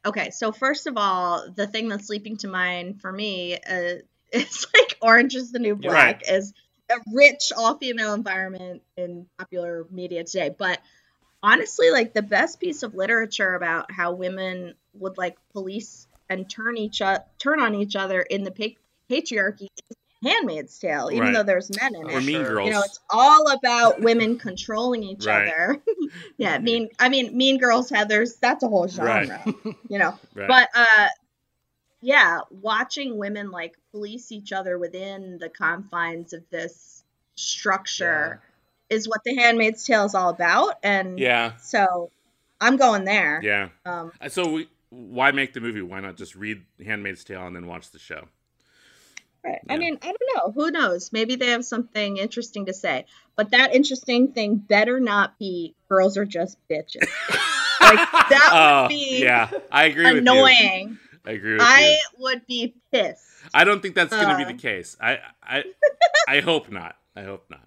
[0.07, 3.95] Okay, so first of all, the thing that's leaping to mind for me uh,
[4.33, 6.55] is like Orange is the New Black is a
[7.13, 10.55] rich all female environment in popular media today.
[10.57, 10.81] But
[11.43, 16.77] honestly, like the best piece of literature about how women would like police and turn
[16.77, 18.79] each o- turn on each other in the pa-
[19.11, 21.35] patriarchy is Handmaid's Tale, even Right.
[21.35, 22.15] though there's men in it.
[22.15, 22.21] Or.
[22.21, 22.67] Mean Girls.
[22.67, 25.47] You know, it's all about women controlling each Right.
[25.49, 25.81] other.
[26.37, 26.89] yeah, mean.
[26.99, 28.35] I mean, Mean Girls, Heather's.
[28.37, 29.41] That's a whole genre.
[29.89, 30.49] You know, Right.
[30.49, 31.09] but uh,
[32.01, 37.03] yeah, watching women like police each other within the confines of this
[37.35, 38.41] structure
[38.91, 42.11] is what The Handmaid's Tale is all about, and yeah, so
[42.61, 43.41] I'm going there.
[43.43, 43.69] yeah.
[43.85, 45.83] Um, Uh, So we, why make the movie?
[45.83, 48.29] Why not just read *Handmaid's Tale* and then watch the show?
[49.45, 49.61] Right.
[49.67, 49.75] Yeah.
[49.75, 50.53] I mean, I don't know.
[50.53, 51.13] Who knows?
[51.13, 53.07] Maybe they have something interesting to say.
[53.37, 57.03] But that interesting thing better not be girls are just bitches.
[57.81, 60.21] like that would Oh, be yeah, I agree with you.
[60.33, 60.99] annoying.
[61.27, 61.99] I agree with I you.
[62.19, 63.25] would be pissed.
[63.55, 64.97] I don't think that's going to be uh, the case.
[65.01, 65.65] I, I,
[66.29, 66.97] I hope not.
[67.17, 67.61] I hope not.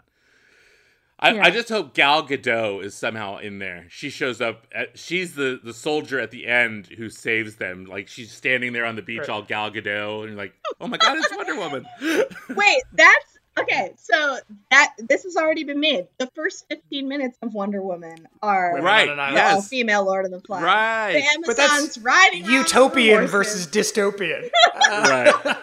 [1.20, 1.44] I, Yeah.
[1.46, 3.86] I just hope Gal Gadot is somehow in there.
[3.90, 4.66] She shows up.
[4.74, 7.86] At, she's the, the soldier at the end who saves them.
[7.86, 9.30] Like she's standing there on the beach, Right.
[9.30, 11.86] all Gal Gadot, and you're like, oh my god, it's Wonder Woman.
[12.56, 13.94] Wait, that's okay.
[13.98, 14.38] So
[14.70, 16.08] that this has already been made.
[16.18, 19.08] The first 15 minutes of Wonder Woman are right?
[19.08, 19.38] on an island.
[19.38, 19.56] the Yes.
[19.56, 20.64] all-female Lord of the Flies.
[20.64, 21.14] Right.
[21.14, 23.92] The But that's Amazons riding Utopian versus horses.
[23.92, 24.50] dystopian.
[24.90, 25.58] right.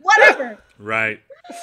[0.00, 0.58] whatever.
[0.78, 1.20] Right.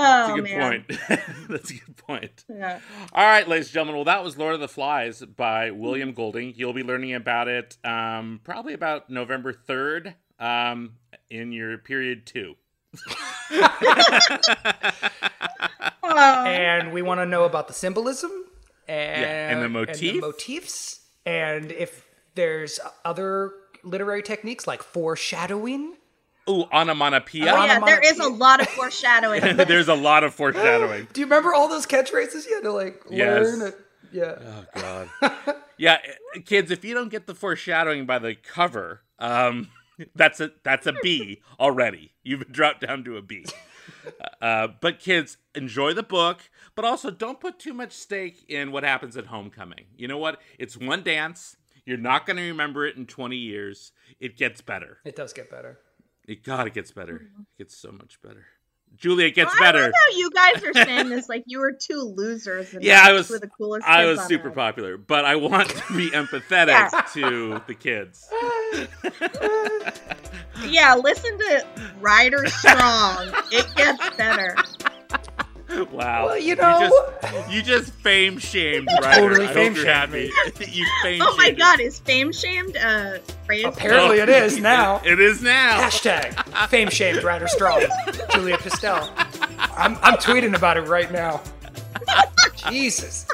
[0.00, 0.84] Oh That's a good man.
[0.86, 1.00] point.
[1.48, 2.44] That's a good point.
[2.48, 2.78] Yeah.
[3.12, 3.96] All right, ladies and gentlemen.
[3.96, 6.54] Well, that was Lord of the Flies by William Golding.
[6.56, 10.92] You'll be learning about it um, probably about November 3rd um,
[11.30, 12.54] in your period two.
[16.02, 18.30] And we want to know about the symbolism
[18.88, 20.20] and, and the motif.
[20.20, 23.52] motifs, and if there's other
[23.84, 25.94] literary techniques like foreshadowing.
[26.48, 27.52] Ooh, onomatopoeia.
[27.52, 29.56] Oh, yeah, there is a lot of foreshadowing.
[29.56, 31.06] There's a lot of foreshadowing.
[31.12, 33.46] Do you remember all those catchphrases you had to like Yes.
[33.58, 33.74] learn?
[34.10, 34.36] Yeah.
[34.40, 35.10] Oh God.
[35.76, 35.98] yeah,
[36.34, 39.68] eh, kids, if you don't get the foreshadowing by the cover, um,
[40.14, 42.12] that's a that's a B already.
[42.22, 43.44] You've been dropped down to a B.
[44.40, 46.42] Uh, but kids, enjoy the book,
[46.74, 49.86] but also don't put too much stake in what happens at homecoming.
[49.96, 50.40] You know what?
[50.58, 51.56] It's one dance.
[51.84, 53.92] You're not going to remember it in 20 years.
[54.20, 54.98] It gets better.
[55.04, 55.78] It does get better.
[56.26, 57.16] It God, it gets better.
[57.16, 58.44] It gets so much better.
[58.96, 59.84] Julia, it gets I better.
[59.84, 62.72] how you guys are saying this like you were two losers.
[62.74, 64.54] And Yeah, I was- the coolest I was super earth.
[64.54, 67.02] popular, but I want to be empathetic Yeah.
[67.14, 68.28] to the kids.
[70.66, 71.66] Yeah, listen to
[72.00, 73.28] Rider Strong.
[73.52, 74.56] it gets better.
[75.92, 76.26] Wow.
[76.26, 79.16] Well, you know- you just, you just fame shamed right?
[79.16, 80.66] Totally I hope fame you're shamed happy.
[80.72, 83.64] you fame Oh my god, is fame shamed uh, a phrase?
[83.64, 85.00] Apparently, it is now.
[85.04, 85.80] It is now.
[85.80, 87.84] Hashtag fame shamed Rider Strong,
[88.32, 89.08] Julia Pistell.
[89.76, 91.40] I'm, I'm tweeting about it right now.
[92.68, 93.26] Jesus.